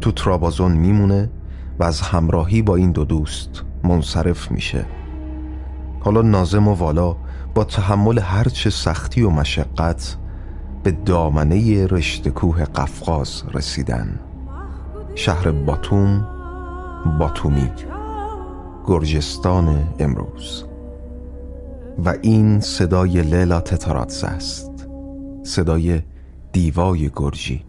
تو 0.00 0.12
ترابازون 0.12 0.72
میمونه 0.72 1.30
و 1.78 1.84
از 1.84 2.00
همراهی 2.00 2.62
با 2.62 2.76
این 2.76 2.92
دو 2.92 3.04
دوست 3.04 3.62
منصرف 3.82 4.50
میشه. 4.50 4.86
حالا 6.00 6.22
نازم 6.22 6.68
و 6.68 6.74
والا 6.74 7.16
با 7.54 7.64
تحمل 7.64 8.18
هرچه 8.18 8.70
سختی 8.70 9.22
و 9.22 9.30
مشقت 9.30 10.16
به 10.84 10.90
دامنه 10.90 11.86
رشت 11.86 12.28
کوه 12.28 12.64
قفقاز 12.64 13.42
رسیدن. 13.54 14.20
شهر 15.14 15.50
باتوم 15.50 16.28
باتومی 17.18 17.70
گرجستان 18.86 19.94
امروز. 19.98 20.64
و 22.04 22.14
این 22.22 22.60
صدای 22.60 23.22
لیلا 23.22 23.60
تتاراتز 23.60 24.24
است. 24.24 24.88
صدای 25.42 26.02
دیوای 26.52 27.10
گرجی. 27.16 27.64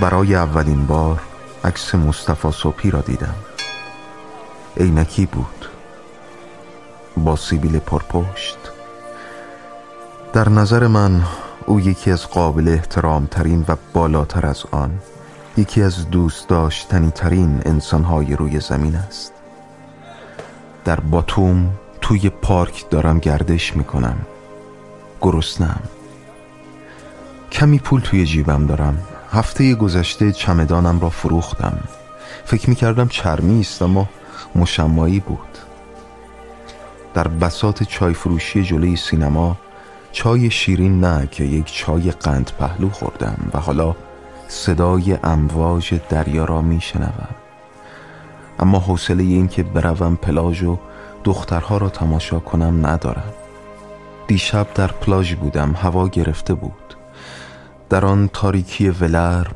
برای 0.00 0.34
اولین 0.34 0.86
بار 0.86 1.20
عکس 1.64 1.94
مصطفی 1.94 2.50
صبحی 2.52 2.90
را 2.90 3.00
دیدم. 3.00 3.34
عینکی 4.76 5.26
بود. 5.26 5.66
با 7.16 7.36
سیبیل 7.36 7.78
پرپشت. 7.78 8.58
در 10.32 10.48
نظر 10.48 10.86
من 10.86 11.22
او 11.66 11.80
یکی 11.80 12.10
از 12.10 12.26
قابل 12.26 12.68
احترام 12.68 13.26
ترین 13.26 13.64
و 13.68 13.76
بالاتر 13.92 14.46
از 14.46 14.64
آن 14.70 14.90
یکی 15.56 15.82
از 15.82 16.10
دوست 16.10 16.48
داشتنی 16.48 17.10
ترین 17.10 17.62
انسانهای 17.64 18.36
روی 18.36 18.60
زمین 18.60 18.96
است. 18.96 19.32
در 20.84 21.00
باتوم 21.00 21.70
توی 22.00 22.30
پارک 22.30 22.90
دارم 22.90 23.18
گردش 23.18 23.76
می‌کنم. 23.76 24.16
گرسنم 25.20 25.80
کمی 27.52 27.78
پول 27.78 28.00
توی 28.00 28.26
جیبم 28.26 28.66
دارم. 28.66 28.98
هفته 29.32 29.74
گذشته 29.74 30.32
چمدانم 30.32 31.00
را 31.00 31.10
فروختم. 31.10 31.78
فکر 32.44 32.70
می 32.70 32.76
کردم 32.76 33.08
چرمی 33.08 33.60
است 33.60 33.82
اما 33.82 34.08
مشمایی 34.54 35.20
بود. 35.20 35.58
در 37.14 37.28
بسات 37.28 37.82
چای 37.82 38.14
فروشی 38.14 38.62
جلوی 38.62 38.96
سینما 38.96 39.56
چای 40.12 40.50
شیرین 40.50 41.00
نه 41.00 41.28
که 41.30 41.44
یک 41.44 41.74
چای 41.74 42.10
قند 42.10 42.50
پهلو 42.58 42.90
خوردم 42.90 43.50
و 43.54 43.58
حالا 43.58 43.96
صدای 44.48 45.18
امواج 45.24 45.94
دریا 46.08 46.44
را 46.44 46.62
می 46.62 46.80
شنوم 46.80 47.34
اما 48.58 48.78
حوصله 48.78 49.22
این 49.22 49.48
که 49.48 49.62
بروم 49.62 50.16
پلاژ 50.16 50.62
و 50.62 50.78
دخترها 51.24 51.76
را 51.76 51.88
تماشا 51.88 52.38
کنم 52.38 52.86
ندارم. 52.86 53.32
دیشب 54.26 54.66
در 54.74 54.86
پلاژ 54.86 55.34
بودم 55.34 55.72
هوا 55.72 56.08
گرفته 56.08 56.54
بود. 56.54 56.99
در 57.90 58.06
آن 58.06 58.30
تاریکی 58.32 58.88
ولرم 58.88 59.54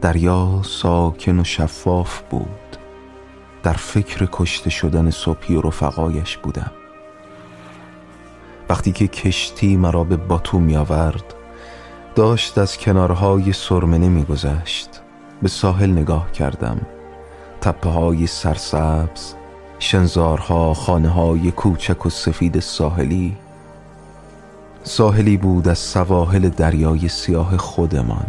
دریا 0.00 0.60
ساکن 0.64 1.40
و 1.40 1.44
شفاف 1.44 2.20
بود. 2.30 2.76
در 3.62 3.72
فکر 3.72 4.28
کشته 4.32 4.70
شدن 4.70 5.10
صبحی 5.10 5.56
و 5.56 5.60
رفقایش 5.60 6.36
بودم. 6.36 6.70
وقتی 8.68 8.92
که 8.92 9.08
کشتی 9.08 9.76
مرا 9.76 10.04
به 10.04 10.16
باتو 10.16 10.58
می 10.58 10.76
آورد 10.76 11.34
داشت 12.14 12.58
از 12.58 12.78
کنارهای 12.78 13.52
سرمنه 13.52 14.08
می 14.08 14.24
گذشت 14.24 14.88
به 15.42 15.48
ساحل 15.48 15.90
نگاه 15.90 16.32
کردم. 16.32 16.80
تپه 17.60 17.90
های 17.90 18.26
سرسبز 18.26 19.34
شنزارها 19.78 20.74
خانه 20.74 21.08
های 21.08 21.50
کوچک 21.50 22.06
و 22.06 22.10
سفید 22.10 22.60
ساحلی 22.60 23.36
ساحلی 24.82 25.36
بود 25.36 25.68
از 25.68 25.78
سواحل 25.78 26.48
دریای 26.48 27.08
سیاه 27.08 27.56
خودمان 27.56 28.26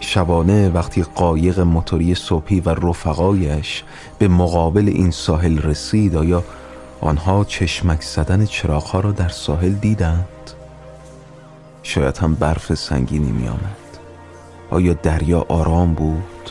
شبانه 0.00 0.68
وقتی 0.68 1.02
قایق 1.02 1.60
موتوری 1.60 2.14
صبحی 2.14 2.60
و 2.60 2.68
رفقایش 2.68 3.84
به 4.18 4.28
مقابل 4.28 4.88
این 4.88 5.10
ساحل 5.10 5.58
رسید 5.58 6.16
آیا 6.16 6.44
آنها 7.00 7.44
چشمک 7.44 8.02
زدن 8.02 8.44
چراغها 8.46 9.00
را 9.00 9.12
در 9.12 9.28
ساحل 9.28 9.72
دیدند 9.72 10.26
شاید 11.82 12.18
هم 12.18 12.34
برف 12.34 12.74
سنگینی 12.74 13.32
می 13.32 13.48
آمد 13.48 13.76
آیا 14.70 14.92
دریا 14.92 15.46
آرام 15.48 15.94
بود؟ 15.94 16.50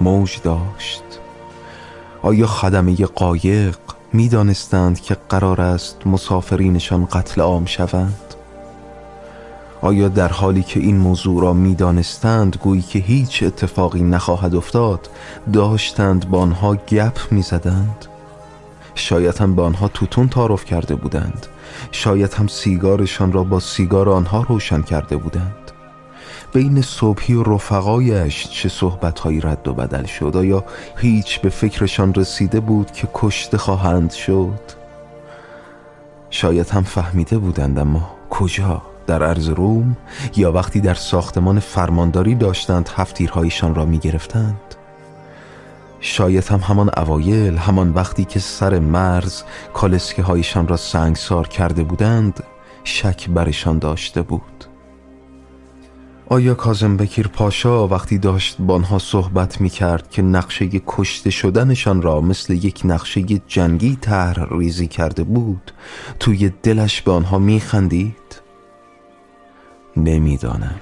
موج 0.00 0.40
داشت؟ 0.42 1.02
آیا 2.22 2.46
خدمه 2.46 2.96
قایق 2.96 3.78
می 4.12 4.28
دانستند 4.28 5.00
که 5.00 5.16
قرار 5.28 5.60
است 5.60 6.06
مسافرینشان 6.06 7.06
قتل 7.06 7.40
عام 7.40 7.66
شوند؟ 7.66 8.27
آیا 9.80 10.08
در 10.08 10.28
حالی 10.28 10.62
که 10.62 10.80
این 10.80 10.96
موضوع 10.96 11.42
را 11.42 11.52
می 11.52 11.74
دانستند 11.74 12.56
گویی 12.56 12.82
که 12.82 12.98
هیچ 12.98 13.42
اتفاقی 13.42 14.02
نخواهد 14.02 14.54
افتاد 14.54 15.10
داشتند 15.52 16.30
با 16.30 16.40
آنها 16.40 16.74
گپ 16.74 17.18
می 17.30 17.42
زدند؟ 17.42 18.06
شاید 18.94 19.38
هم 19.38 19.54
به 19.54 19.62
آنها 19.62 19.88
توتون 19.88 20.28
تعارف 20.28 20.64
کرده 20.64 20.94
بودند. 20.94 21.46
شاید 21.90 22.34
هم 22.34 22.46
سیگارشان 22.46 23.32
را 23.32 23.44
با 23.44 23.60
سیگار 23.60 24.08
آنها 24.08 24.46
روشن 24.48 24.82
کرده 24.82 25.16
بودند. 25.16 25.54
بین 26.52 26.82
صبحی 26.82 27.34
و 27.34 27.42
رفقایش 27.42 28.48
چه 28.50 28.68
صحبتهایی 28.68 29.40
رد 29.40 29.68
و 29.68 29.74
بدل 29.74 30.04
شد؟ 30.04 30.32
آیا 30.36 30.64
هیچ 30.96 31.40
به 31.40 31.48
فکرشان 31.48 32.14
رسیده 32.14 32.60
بود 32.60 32.90
که 32.90 33.08
کشته 33.14 33.58
خواهند 33.58 34.10
شد؟ 34.12 34.60
شاید 36.30 36.70
هم 36.70 36.82
فهمیده 36.82 37.38
بودند 37.38 37.78
اما 37.78 38.10
کجا؟ 38.30 38.82
در 39.08 39.22
عرض 39.22 39.48
روم 39.48 39.96
یا 40.36 40.52
وقتی 40.52 40.80
در 40.80 40.94
ساختمان 40.94 41.60
فرمانداری 41.60 42.34
داشتند 42.34 42.90
هفتیرهایشان 42.96 43.74
را 43.74 43.84
می 43.84 43.98
گرفتند 43.98 44.74
شاید 46.00 46.44
هم 46.44 46.58
همان 46.58 46.90
اوایل 46.96 47.56
همان 47.56 47.92
وقتی 47.92 48.24
که 48.24 48.40
سر 48.40 48.78
مرز 48.78 49.42
کالسکه 49.74 50.22
هایشان 50.22 50.68
را 50.68 50.76
سنگسار 50.76 51.48
کرده 51.48 51.82
بودند 51.82 52.42
شک 52.84 53.30
برشان 53.30 53.78
داشته 53.78 54.22
بود 54.22 54.64
آیا 56.30 56.54
کازم 56.54 56.96
بکیر 56.96 57.28
پاشا 57.28 57.88
وقتی 57.88 58.18
داشت 58.18 58.56
با 58.58 58.74
آنها 58.74 58.98
صحبت 58.98 59.60
می 59.60 59.70
کرد 59.70 60.10
که 60.10 60.22
نقشه 60.22 60.68
کشته 60.86 61.30
شدنشان 61.30 62.02
را 62.02 62.20
مثل 62.20 62.52
یک 62.52 62.80
نقشه 62.84 63.22
جنگی 63.46 63.98
طرح 64.00 64.46
ریزی 64.50 64.86
کرده 64.86 65.22
بود 65.22 65.72
توی 66.20 66.52
دلش 66.62 67.02
به 67.02 67.12
آنها 67.12 67.38
می 67.38 67.60
خندید؟ 67.60 68.47
نمی‌دانم. 70.04 70.80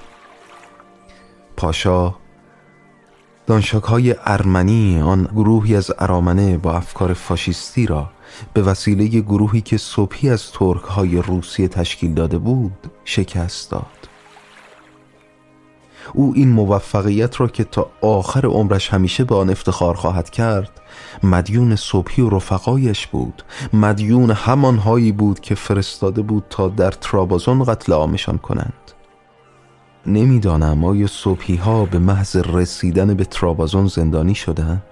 پاشا 1.57 2.15
دانشاک 3.47 3.83
های 3.83 4.15
ارمنی 4.25 5.01
آن 5.01 5.23
گروهی 5.35 5.75
از 5.75 5.91
ارامنه 5.99 6.57
با 6.57 6.73
افکار 6.73 7.13
فاشیستی 7.13 7.85
را 7.85 8.09
به 8.53 8.61
وسیله 8.61 9.07
گروهی 9.07 9.61
که 9.61 9.77
صبحی 9.77 10.29
از 10.29 10.51
ترک 10.51 10.83
های 10.83 11.17
روسیه 11.17 11.67
تشکیل 11.67 12.13
داده 12.13 12.37
بود 12.37 12.91
شکست 13.05 13.71
داد. 13.71 14.09
او 16.13 16.33
این 16.35 16.49
موفقیت 16.49 17.41
را 17.41 17.47
که 17.47 17.63
تا 17.63 17.89
آخر 18.01 18.45
عمرش 18.45 18.89
همیشه 18.89 19.23
به 19.23 19.35
آن 19.35 19.49
افتخار 19.49 19.95
خواهد 19.95 20.29
کرد 20.29 20.81
مدیون 21.23 21.75
صبحی 21.75 22.23
و 22.23 22.29
رفقایش 22.29 23.07
بود. 23.07 23.43
مدیون 23.73 24.31
همانهایی 24.31 25.11
بود 25.11 25.39
که 25.39 25.55
فرستاده 25.55 26.21
بود 26.21 26.45
تا 26.49 26.67
در 26.67 26.91
ترابازون 26.91 27.63
قتل 27.63 27.93
عامشان 27.93 28.37
کنند. 28.37 28.73
نمی‌دانم 30.05 30.83
آیا 30.83 31.07
صبحی 31.07 31.55
ها 31.55 31.85
به 31.85 31.99
محض 31.99 32.35
رسیدن 32.35 33.13
به 33.13 33.25
ترابازون 33.25 33.87
زندانی 33.87 34.35
شدند؟ 34.35 34.83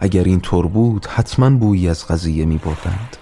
اگر 0.00 0.24
این 0.24 0.40
طور 0.40 0.66
بود 0.66 1.06
حتما 1.06 1.50
بویی 1.50 1.88
از 1.88 2.06
قضیه 2.06 2.44
می 2.44 2.58
بردند 2.58 3.16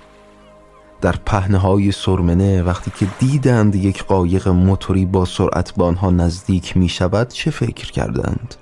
در 1.00 1.16
پهنه 1.26 1.58
های 1.58 1.92
سرمنه 1.92 2.62
وقتی 2.62 2.92
که 2.96 3.06
دیدند 3.18 3.74
یک 3.74 4.04
قایق 4.04 4.48
موتوری 4.48 5.06
با 5.06 5.24
سرعت 5.24 5.72
به 5.72 5.84
آنها 5.84 6.10
نزدیک 6.10 6.76
می 6.76 6.88
شود 6.88 7.28
چه 7.28 7.50
فکر 7.50 7.92
کردند؟ 7.92 8.54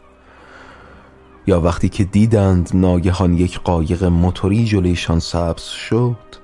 یا 1.47 1.61
وقتی 1.61 1.89
که 1.89 2.05
دیدند 2.05 2.71
ناگهان 2.75 3.35
یک 3.35 3.61
قایق 3.61 4.05
موتوری 4.05 4.65
جلویشان 4.65 5.19
سبز 5.19 5.63
شد؟ 5.63 6.41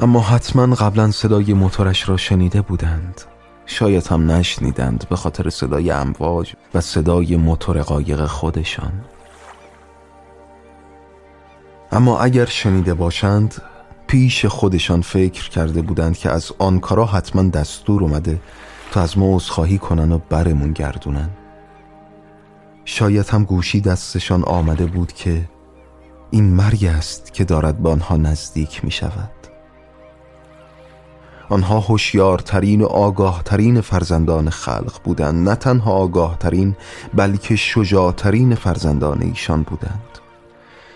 اما 0.00 0.20
حتما 0.20 0.74
قبلا 0.74 1.10
صدای 1.10 1.54
موتورش 1.54 2.08
را 2.08 2.16
شنیده 2.16 2.62
بودند. 2.62 3.20
شاید 3.66 4.06
هم 4.06 4.30
نشنیدند 4.30 5.06
به 5.10 5.16
خاطر 5.16 5.50
صدای 5.50 5.90
امواج 5.90 6.52
و 6.74 6.80
صدای 6.80 7.36
موتور 7.36 7.82
قایق 7.82 8.26
خودشان. 8.26 8.92
اما 11.92 12.20
اگر 12.20 12.44
شنیده 12.44 12.94
باشند 12.94 13.62
پیش 14.06 14.46
خودشان 14.46 15.00
فکر 15.00 15.50
کرده 15.50 15.82
بودند 15.82 16.18
که 16.18 16.30
از 16.30 16.52
آنکارا 16.58 17.06
حتما 17.06 17.42
دستور 17.42 18.02
اومده 18.02 18.40
تا 18.90 19.02
از 19.02 19.18
ما 19.18 19.36
عذرخواهی 19.36 19.78
کنن 19.78 20.12
و 20.12 20.18
برمون 20.28 20.72
گردونن. 20.72 21.30
شاید 22.84 23.28
هم 23.28 23.44
گوشی 23.44 23.80
دستشان 23.80 24.44
آمده 24.44 24.86
بود 24.86 25.12
که 25.12 25.48
این 26.30 26.54
مرگ 26.54 26.84
است 26.84 27.34
که 27.34 27.44
دارد 27.44 27.78
به 27.78 27.88
آنها 27.88 28.16
نزدیک 28.16 28.84
می 28.84 28.90
شود 28.90 29.30
آنها 31.48 31.80
هوشیارترین 31.80 32.80
و 32.80 32.86
آگاهترین 32.86 33.80
فرزندان 33.80 34.50
خلق 34.50 35.00
بودند. 35.04 35.48
نه 35.48 35.54
تنها 35.54 35.92
آگاهترین 35.92 36.76
بلکه 37.14 37.56
شجاعترین 37.56 38.54
فرزندان 38.54 39.22
ایشان 39.22 39.62
بودند. 39.62 40.02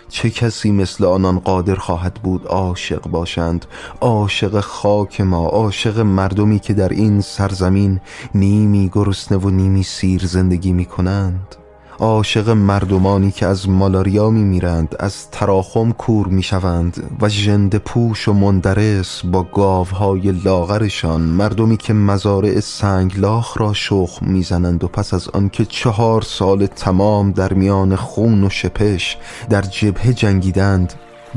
چه 0.09 0.31
کسی 0.31 0.73
مثل 0.73 1.05
آنان 1.05 1.39
قادر 1.39 1.75
خواهد 1.75 2.15
بود 2.15 2.47
عاشق 2.47 3.03
باشند؟ 3.09 3.67
عاشق 4.01 4.61
خاک 4.61 5.21
ما 5.21 5.47
عاشق 5.47 5.99
مردمی 5.99 6.59
که 6.59 6.75
در 6.75 6.89
این 6.89 7.21
سرزمین 7.21 8.01
نیمی 8.35 8.89
گرسنه 8.93 9.39
و 9.39 9.51
نیمی 9.51 9.83
سیر 9.83 10.27
زندگی 10.27 10.73
می 10.73 10.85
کنند 10.85 11.57
عاشق 12.01 12.49
مردمانی 12.49 13.31
که 13.31 13.47
از 13.47 13.69
مالاریا 13.69 14.31
می 14.31 14.45
میرند 14.45 14.97
از 14.99 15.31
تراخم 15.31 15.93
کور 15.93 16.27
می 16.27 16.43
شوند 16.43 17.19
و 17.21 17.29
جند 17.29 17.77
پوش 17.77 18.29
و 18.29 18.33
مندرس 18.33 19.23
با 19.25 19.43
گاوهای 19.43 20.33
لاغرشان 20.33 21.21
مردمی 21.21 21.77
که 21.77 21.93
مزارع 21.93 22.61
سنگلاخ 22.61 23.59
را 23.59 23.73
شخم 23.73 24.27
می‌زنند 24.27 24.85
و 24.85 24.89
پس 24.89 25.15
از 25.15 25.29
آنکه 25.29 25.65
چهار 25.65 26.23
سال 26.23 26.67
تمام 26.67 27.33
در 27.33 27.53
میان 27.53 27.97
خون 27.97 28.45
و 28.45 28.51
شپش 28.51 29.17
در 29.51 29.63
جبهه 29.63 30.13
جنگیدند 30.13 30.93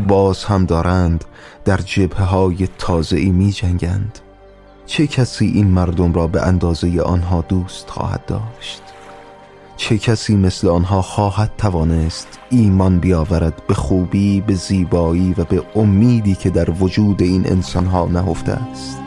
باز 0.07 0.43
هم 0.43 0.65
دارند 0.65 1.25
در 1.65 1.77
جبهه 1.77 2.25
های 2.25 2.67
تازه 2.77 3.17
ای 3.17 3.31
می 3.31 3.51
جنگند 3.51 4.19
چه 4.85 5.07
کسی 5.07 5.45
این 5.45 5.67
مردم 5.67 6.13
را 6.13 6.27
به 6.27 6.41
اندازه 6.41 7.01
آنها 7.01 7.41
دوست 7.41 7.89
خواهد 7.89 8.25
داشت؟ 8.25 8.92
چه 9.83 9.97
کسی 9.97 10.35
مثل 10.35 10.67
آنها 10.67 11.01
خواهد 11.01 11.51
توانست 11.57 12.39
ایمان 12.49 12.99
بیاورد 12.99 13.67
به 13.67 13.73
خوبی 13.73 14.41
به 14.41 14.53
زیبایی 14.53 15.33
و 15.37 15.43
به 15.43 15.63
امیدی 15.75 16.35
که 16.35 16.49
در 16.49 16.69
وجود 16.71 17.21
این 17.21 17.47
انسانها 17.47 18.05
نهفته 18.05 18.51
است؟ 18.51 18.99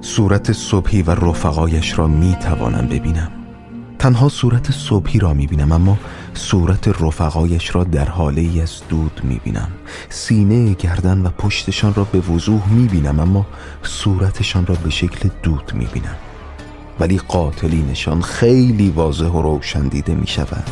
صورت 0.00 0.52
صبحی 0.52 1.02
و 1.02 1.10
رفقایش 1.10 1.98
را 1.98 2.06
می 2.06 2.36
توانم 2.40 2.86
ببینم. 2.86 3.39
تنها 4.00 4.28
صورت 4.28 4.70
صبحی 4.70 5.18
را 5.18 5.34
می 5.34 5.46
بینم 5.46 5.72
اما 5.72 5.98
صورت 6.34 6.88
رفقایش 6.88 7.74
را 7.74 7.84
در 7.84 8.08
حاله 8.08 8.40
ای 8.40 8.60
از 8.60 8.80
دود 8.88 9.20
می 9.24 9.40
بینم 9.44 9.68
سینه 10.08 10.74
گردن 10.74 11.22
و 11.22 11.28
پشتشان 11.28 11.94
را 11.94 12.04
به 12.04 12.20
وضوح 12.20 12.72
می 12.72 12.88
بینم 12.88 13.20
اما 13.20 13.46
صورتشان 13.82 14.66
را 14.66 14.74
به 14.74 14.90
شکل 14.90 15.28
دود 15.42 15.72
می 15.74 15.86
بینم 15.86 16.16
ولی 17.00 17.18
قاتلینشان 17.18 18.22
خیلی 18.22 18.90
واضح 18.90 19.26
و 19.26 19.42
روشن 19.42 19.88
دیده 19.88 20.14
می 20.14 20.26
شود 20.26 20.64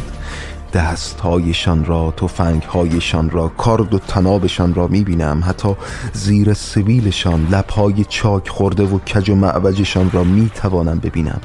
دستهایشان 0.72 1.85
را 1.85 2.14
تفنگهایشان 2.16 3.31
را 3.31 3.49
کارد 3.49 3.95
و 3.95 3.99
تنابشان 3.99 4.74
را 4.74 4.87
می 4.87 5.05
بینم 5.05 5.43
حتی 5.45 5.76
زیر 6.12 6.55
سبیلشان 6.55 7.49
لبهای 7.51 8.05
چاک 8.05 8.49
خورده 8.49 8.83
و 8.83 8.99
کج 8.99 9.31
و 9.31 9.35
معوجشان 9.35 10.11
را 10.11 10.24
می 10.24 10.51
توانم 10.55 10.99
ببینم. 10.99 11.41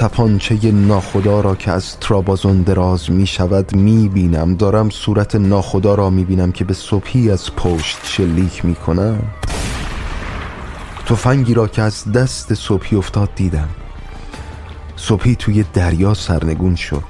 تپانچه 0.00 0.72
ناخدا 0.72 1.40
را 1.40 1.54
که 1.54 1.70
از 1.70 1.96
ترابازون 2.00 2.62
دراز 2.62 3.10
می 3.10 3.26
شود 3.26 3.76
می 3.76 4.08
بینم 4.08 4.54
دارم 4.54 4.90
صورت 4.90 5.34
ناخدا 5.34 5.94
را 5.94 6.10
می 6.10 6.24
بینم 6.24 6.52
که 6.52 6.64
به 6.64 6.74
صبحی 6.74 7.30
از 7.30 7.56
پشت 7.56 7.98
شلیک 8.04 8.64
می 8.64 8.74
کنم 8.74 9.22
تفنگی 11.06 11.54
را 11.54 11.68
که 11.68 11.82
از 11.82 12.12
دست 12.12 12.54
صبحی 12.54 12.96
افتاد 12.96 13.30
دیدم. 13.34 13.68
صبحی 14.96 15.36
توی 15.36 15.64
دریا 15.74 16.14
سرنگون 16.14 16.76
شد. 16.76 17.04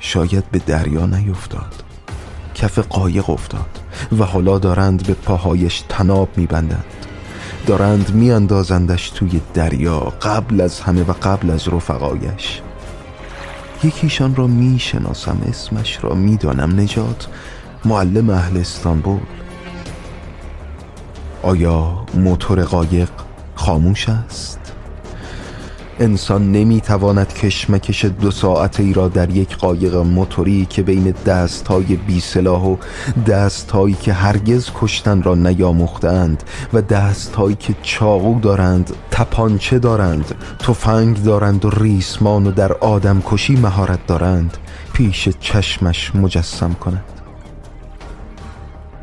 شاید 0.00 0.50
به 0.50 0.58
دریا 0.58 1.06
نیفتاد. 1.06 1.84
کف 2.54 2.78
قایق 2.78 3.30
افتاد 3.30 3.80
و 4.18 4.24
حالا 4.24 4.58
دارند 4.58 5.06
به 5.06 5.14
پاهایش 5.14 5.84
تناب 5.88 6.28
میبندند. 6.36 6.84
دارند 7.66 8.14
میاندازندش 8.14 9.10
توی 9.10 9.40
دریا 9.54 10.00
قبل 10.00 10.60
از 10.60 10.80
همه 10.80 11.02
و 11.02 11.12
قبل 11.12 11.50
از 11.50 11.68
رفقایش. 11.68 12.60
یکیشان 13.84 14.34
را 14.34 14.46
می‌شناسم 14.46 15.38
اسمش 15.48 15.98
را 16.04 16.14
می‌دانم. 16.14 16.80
نجات 16.80 17.26
معلم 17.84 18.30
اهل 18.30 18.56
استانبول. 18.56 19.20
آیا 21.42 22.06
موتور 22.14 22.64
قایق 22.64 23.08
خاموش 23.54 24.08
است؟ 24.08 24.61
انسان 26.02 26.52
نمی‌تواند 26.52 27.34
کشمکش 27.34 28.04
دو 28.04 28.30
ساعته 28.30 28.82
ای 28.82 28.92
را 28.92 29.08
در 29.08 29.30
یک 29.30 29.56
قایق 29.56 29.96
موتوری 29.96 30.66
که 30.70 30.82
بین 30.82 31.14
دست 31.26 31.68
های 31.68 31.96
بی 31.96 32.20
سلاح 32.20 32.64
و 32.64 32.76
دست 33.26 33.70
هایی 33.70 33.94
که 33.94 34.12
هرگز 34.12 34.70
کشتن 34.74 35.22
را 35.22 35.34
نیاموختند 35.34 36.42
و 36.72 36.82
دست 36.82 37.34
هایی 37.34 37.56
که 37.56 37.74
چاقو 37.82 38.40
دارند 38.40 38.92
تپانچه 39.10 39.78
دارند 39.78 40.34
تفنگ 40.58 41.22
دارند 41.22 41.64
و 41.64 41.70
ریسمان 41.70 42.46
و 42.46 42.50
در 42.50 42.72
آدم 42.72 43.22
کشی 43.26 43.56
مهارت 43.56 44.06
دارند 44.06 44.56
پیش 44.92 45.28
چشمش 45.40 46.14
مجسم 46.14 46.74
کند. 46.74 47.04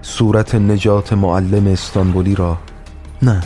صورت 0.02 0.56
نجات 0.56 1.14
معلم 1.14 1.68
استانبولی 1.68 2.36
را 2.36 2.58
نه. 3.22 3.41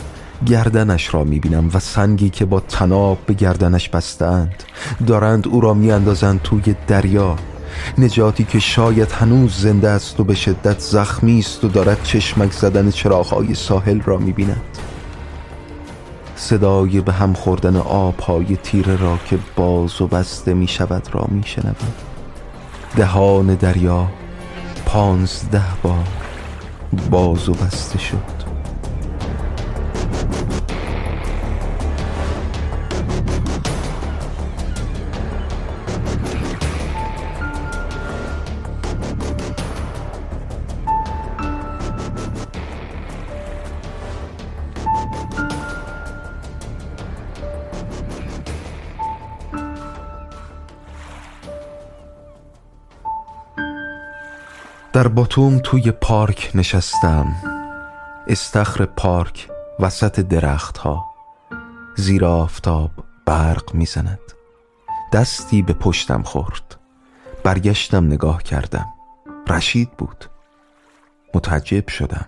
گردنش 0.46 1.14
را 1.14 1.24
می‌بینم 1.24 1.70
و 1.74 1.80
سنگی 1.80 2.30
که 2.30 2.44
با 2.44 2.60
تناب 2.60 3.18
به 3.26 3.34
گردنش 3.34 3.88
بستند. 3.88 4.62
دارند 5.06 5.48
او 5.48 5.60
را 5.60 5.74
میاندازند 5.74 6.42
توی 6.42 6.74
دریا. 6.86 7.36
نجاتی 7.98 8.44
که 8.44 8.58
شاید 8.58 9.12
هنوز 9.12 9.60
زنده 9.60 9.88
است 9.88 10.20
و 10.20 10.24
به 10.24 10.34
شدت 10.34 10.78
زخمی 10.78 11.38
است 11.38 11.64
و 11.64 11.68
دارد 11.68 12.02
چشمک 12.02 12.52
زدن 12.52 12.90
چراغهای 12.90 13.54
ساحل 13.54 14.00
را 14.00 14.18
می‌بیند. 14.18 14.62
صدای 16.36 17.00
به 17.00 17.12
هم 17.12 17.32
خوردن 17.32 17.76
آبهای 17.76 18.56
تیره 18.62 18.96
را 18.96 19.18
که 19.26 19.38
باز 19.56 20.00
و 20.00 20.06
بسته 20.06 20.54
می 20.54 20.68
شود 20.68 21.08
را 21.12 21.26
می 21.30 21.44
دهان 22.96 23.54
دریا 23.54 24.08
پانزده 24.86 25.62
بار 25.82 26.08
باز 27.10 27.48
و 27.48 27.54
بسته 27.54 27.98
شد. 27.98 28.43
در 55.04 55.10
باتوم 55.10 55.58
توی 55.58 55.90
پارک 55.90 56.50
نشستم 56.54 57.26
استخر 58.26 58.84
پارک 58.84 59.48
وسط 59.80 60.20
درختها 60.20 61.04
زیر 61.96 62.24
آفتاب 62.24 62.90
برق 63.26 63.74
می‌زند. 63.74 64.20
دستی 65.12 65.62
به 65.62 65.72
پشتم 65.72 66.22
خورد 66.22 66.76
برگشتم 67.42 68.06
نگاه 68.06 68.42
کردم. 68.42 68.86
رشید 69.48 69.90
بود. 69.90 70.24
متعجب 71.34 71.88
شدم. 71.88 72.26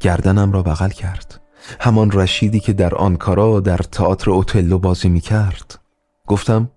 گردنم 0.00 0.52
را 0.52 0.62
بغل 0.62 0.90
کرد. 0.90 1.40
همان 1.80 2.10
رشیدی 2.12 2.60
که 2.60 2.72
در 2.72 2.94
آنکارا 2.94 3.60
در 3.60 3.78
تئاتر 3.78 4.30
اوتلو 4.30 4.78
بازی 4.78 5.08
می‌کرد. 5.08 5.78
گفتم 6.26 6.70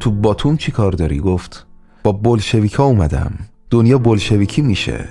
تو 0.00 0.10
باتوم 0.10 0.56
چی 0.56 0.72
کار 0.72 0.92
داری؟ 0.92 1.20
گفت 1.20 1.66
با 2.02 2.12
بلشویکا 2.12 2.84
اومدم. 2.84 3.38
دنیا 3.70 3.98
بلشویکی 3.98 4.62
میشه. 4.62 5.08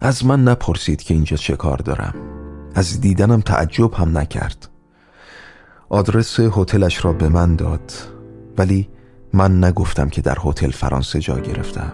از 0.00 0.26
من 0.26 0.44
نپرسید 0.44 1.02
که 1.02 1.14
اینجا 1.14 1.36
چه 1.36 1.56
کار 1.56 1.76
دارم. 1.76 2.14
از 2.74 3.00
دیدنم 3.00 3.40
تعجب 3.40 3.94
هم 3.94 4.18
نکرد. 4.18 4.68
آدرس 5.88 6.40
هتلش 6.40 7.04
را 7.04 7.12
به 7.12 7.28
من 7.28 7.56
داد 7.56 7.92
ولی 8.58 8.88
من 9.32 9.64
نگفتم 9.64 10.08
که 10.08 10.22
در 10.22 10.38
هتل 10.44 10.70
فرانسه 10.70 11.20
جا 11.20 11.38
گرفتم. 11.38 11.92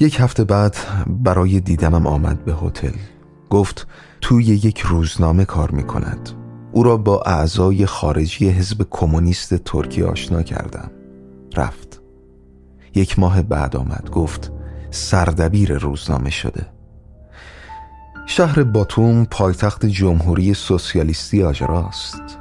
یک 0.00 0.20
هفته 0.20 0.44
بعد 0.44 0.76
برای 1.06 1.60
دیدنم 1.60 2.06
آمد 2.06 2.44
به 2.44 2.54
هتل. 2.54 2.96
گفت 3.50 3.86
توی 4.20 4.44
یک 4.44 4.80
روزنامه 4.80 5.44
کار 5.44 5.70
می 5.70 5.82
کند 5.82 6.30
او 6.72 6.82
را 6.82 6.96
با 6.96 7.22
اعضای 7.26 7.86
خارجی 7.86 8.48
حزب 8.48 8.86
کمونیست 8.90 9.54
ترکیه 9.54 10.04
آشنا 10.04 10.42
کردم. 10.42 10.90
رفت. 11.56 11.97
یک 12.98 13.18
ماه 13.18 13.42
بعد 13.42 13.76
آمد 13.76 14.10
گفت 14.10 14.52
سردبیر 14.90 15.78
روزنامه 15.78 16.30
شده. 16.30 16.66
شهر 18.26 18.62
باتوم 18.62 19.24
پایتخت 19.24 19.86
جمهوری 19.86 20.54
سوسیالیستی 20.54 21.42
آجراست. 21.42 22.38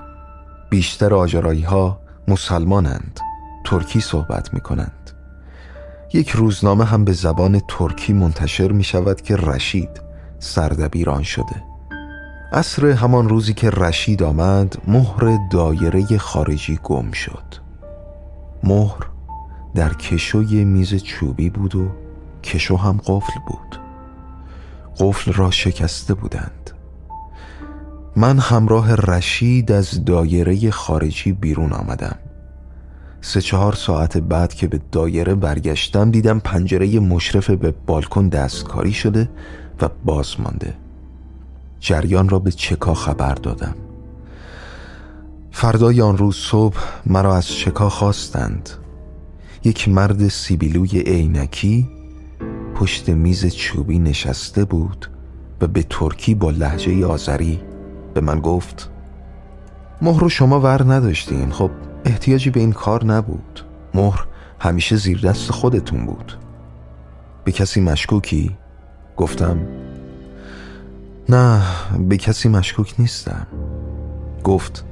بیشتر 0.69 1.13
آجرایی 1.13 1.61
ها 1.61 1.99
مسلمانند 2.27 3.19
ترکی 3.65 4.01
صحبت 4.01 4.53
می 4.53 4.59
کنند 4.59 5.11
یک 6.13 6.29
روزنامه 6.29 6.85
هم 6.85 7.05
به 7.05 7.13
زبان 7.13 7.61
ترکی 7.67 8.13
منتشر 8.13 8.71
می 8.71 8.83
شود 8.83 9.21
که 9.21 9.35
رشید 9.35 10.01
سردبیر 10.39 11.09
آن 11.09 11.23
شده. 11.23 11.63
عصر 12.53 12.87
همان 12.87 13.29
روزی 13.29 13.53
که 13.53 13.69
رشید 13.69 14.23
آمد 14.23 14.77
مهر 14.87 15.37
دایره 15.51 16.17
خارجی 16.17 16.79
گم 16.83 17.11
شد. 17.11 17.55
مهر 18.63 19.16
در 19.75 19.93
کشوی 19.93 20.63
میز 20.63 20.95
چوبی 20.95 21.49
بود 21.49 21.75
و 21.75 21.87
کشو 22.43 22.77
هم 22.77 22.99
قفل 23.05 23.39
بود. 23.47 23.79
قفل 24.99 25.33
را 25.33 25.51
شکسته 25.51 26.13
بودند. 26.13 26.71
من 28.15 28.39
همراه 28.39 28.95
رشید 28.95 29.71
از 29.71 30.05
دایره 30.05 30.71
خارجی 30.71 31.31
بیرون 31.31 31.73
آمدم. 31.73 32.15
سه 33.21 33.41
چهار 33.41 33.73
ساعت 33.73 34.17
بعد 34.17 34.53
که 34.53 34.67
به 34.67 34.81
دایره 34.91 35.35
برگشتم 35.35 36.11
دیدم 36.11 36.39
پنجره 36.39 36.99
مشرف 36.99 37.49
به 37.49 37.73
بالکن 37.85 38.27
دستکاری 38.27 38.93
شده 38.93 39.29
و 39.81 39.89
باز 40.05 40.39
مانده. 40.39 40.73
جریان 41.79 42.29
را 42.29 42.39
به 42.39 42.51
چکا 42.51 42.93
خبر 42.93 43.33
دادم. 43.33 43.75
فردای 45.51 46.01
آن 46.01 46.17
روز 46.17 46.35
صبح 46.35 46.77
مرا 47.05 47.35
از 47.35 47.47
چکا 47.47 47.89
خواستند. 47.89 48.69
یک 49.63 49.89
مرد 49.89 50.27
سیبیلوی 50.27 50.99
عینکی 50.99 51.89
پشت 52.75 53.09
میز 53.09 53.55
چوبی 53.55 53.99
نشسته 53.99 54.65
بود 54.65 55.09
و 55.61 55.67
به 55.67 55.83
ترکی 55.89 56.35
با 56.35 56.51
لحجه 56.51 57.05
آذری 57.05 57.59
به 58.13 58.21
من 58.21 58.39
گفت 58.39 58.89
مهر 60.01 60.27
شما 60.27 60.59
ور 60.59 60.93
نداشتین. 60.93 61.51
خب 61.51 61.71
احتیاجی 62.05 62.49
به 62.49 62.59
این 62.59 62.71
کار 62.71 63.05
نبود. 63.05 63.65
مهر 63.93 64.25
همیشه 64.59 64.95
زیر 64.95 65.19
دست 65.21 65.51
خودتون 65.51 66.05
بود. 66.05 66.37
به 67.43 67.51
کسی 67.51 67.81
مشکوکی؟ 67.81 68.57
گفتم 69.17 69.57
نه 71.29 71.61
به 71.99 72.17
کسی 72.17 72.49
مشکوک 72.49 72.93
نیستم. 72.99 73.47
گفت 74.43 74.85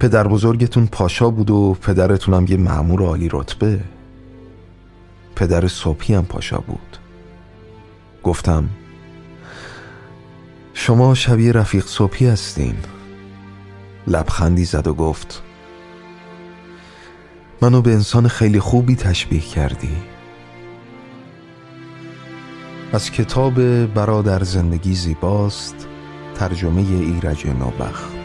پدر 0.00 0.28
بزرگتون 0.28 0.86
پاشا 0.86 1.30
بود 1.30 1.50
و 1.50 1.76
پدرتونم 1.82 2.46
یه 2.48 2.56
معمور 2.56 3.02
عالی 3.02 3.28
رتبه. 3.32 3.80
پدر 5.36 5.68
صبحی 5.68 6.14
هم 6.14 6.24
پاشا 6.24 6.58
بود. 6.58 6.96
گفتم 8.22 8.68
شما 10.74 11.14
شبیه 11.14 11.52
رفیق 11.52 11.86
صبحی 11.86 12.26
هستین. 12.26 12.74
لبخندی 14.06 14.64
زد 14.64 14.86
و 14.86 14.94
گفت 14.94 15.42
منو 17.62 17.82
به 17.82 17.92
انسان 17.92 18.28
خیلی 18.28 18.60
خوبی 18.60 18.96
تشبیه 18.96 19.40
کردی. 19.40 19.96
از 22.92 23.10
کتاب 23.10 23.84
برادر 23.86 24.44
زندگی 24.44 24.94
زیباست 24.94 25.86
ترجمه 26.34 26.80
ایرج 26.80 27.46
نوبخت. 27.46 28.19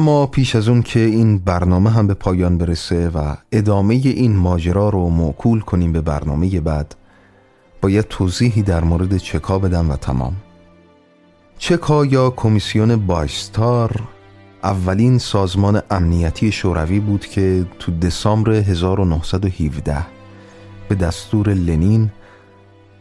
اما 0.00 0.26
پیش 0.26 0.56
از 0.56 0.68
اون 0.68 0.82
که 0.82 1.00
این 1.00 1.38
برنامه 1.38 1.90
هم 1.90 2.06
به 2.06 2.14
پایان 2.14 2.58
برسه 2.58 3.08
و 3.08 3.36
ادامه 3.52 3.94
این 3.94 4.36
ماجرا 4.36 4.88
رو 4.88 5.08
موکول 5.08 5.60
کنیم 5.60 5.92
به 5.92 6.00
برنامه 6.00 6.60
بعد 6.60 6.94
باید 7.80 8.04
توضیحی 8.08 8.62
در 8.62 8.84
مورد 8.84 9.16
چکا 9.16 9.58
بدم 9.58 9.90
و 9.90 9.96
تمام. 9.96 10.36
چکا 11.58 12.06
یا 12.06 12.30
کمیسیون 12.30 12.96
بایستار 12.96 14.02
اولین 14.62 15.18
سازمان 15.18 15.82
امنیتی 15.90 16.52
شوروی 16.52 17.00
بود 17.00 17.26
که 17.26 17.66
تو 17.78 17.98
دسامبر 17.98 18.52
1917 18.52 20.06
به 20.88 20.94
دستور 20.94 21.48
لنین 21.48 22.10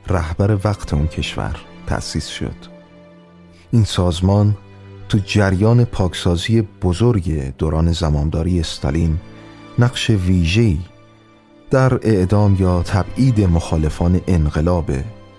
رهبر 0.07 0.57
وقت 0.63 0.93
اون 0.93 1.07
کشور 1.07 1.55
تأسیس 1.87 2.27
شد. 2.27 2.55
این 3.71 3.83
سازمان 3.83 4.57
تو 5.09 5.17
جریان 5.17 5.85
پاکسازی 5.85 6.61
بزرگ 6.61 7.55
دوران 7.57 7.91
زمامداری 7.91 8.59
استالین 8.59 9.17
نقش 9.79 10.09
ویژه‌ای 10.09 10.77
در 11.71 11.93
اعدام 11.93 12.57
یا 12.59 12.83
تبعید 12.83 13.41
مخالفان 13.41 14.21
انقلاب 14.27 14.91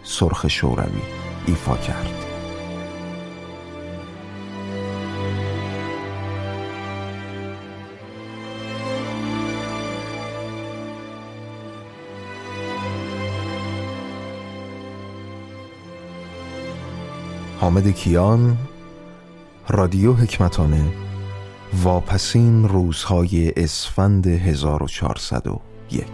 سرخ 0.02 0.48
شوروی 0.48 1.00
ایفا 1.46 1.76
کرد. 1.76 2.26
حامد 17.60 17.88
کیان 17.88 18.56
رادیو 19.72 20.12
حکمتانه 20.12 20.92
واپسین 21.82 22.68
روزهای 22.68 23.52
اسفند 23.56 24.26
1401 24.26 26.06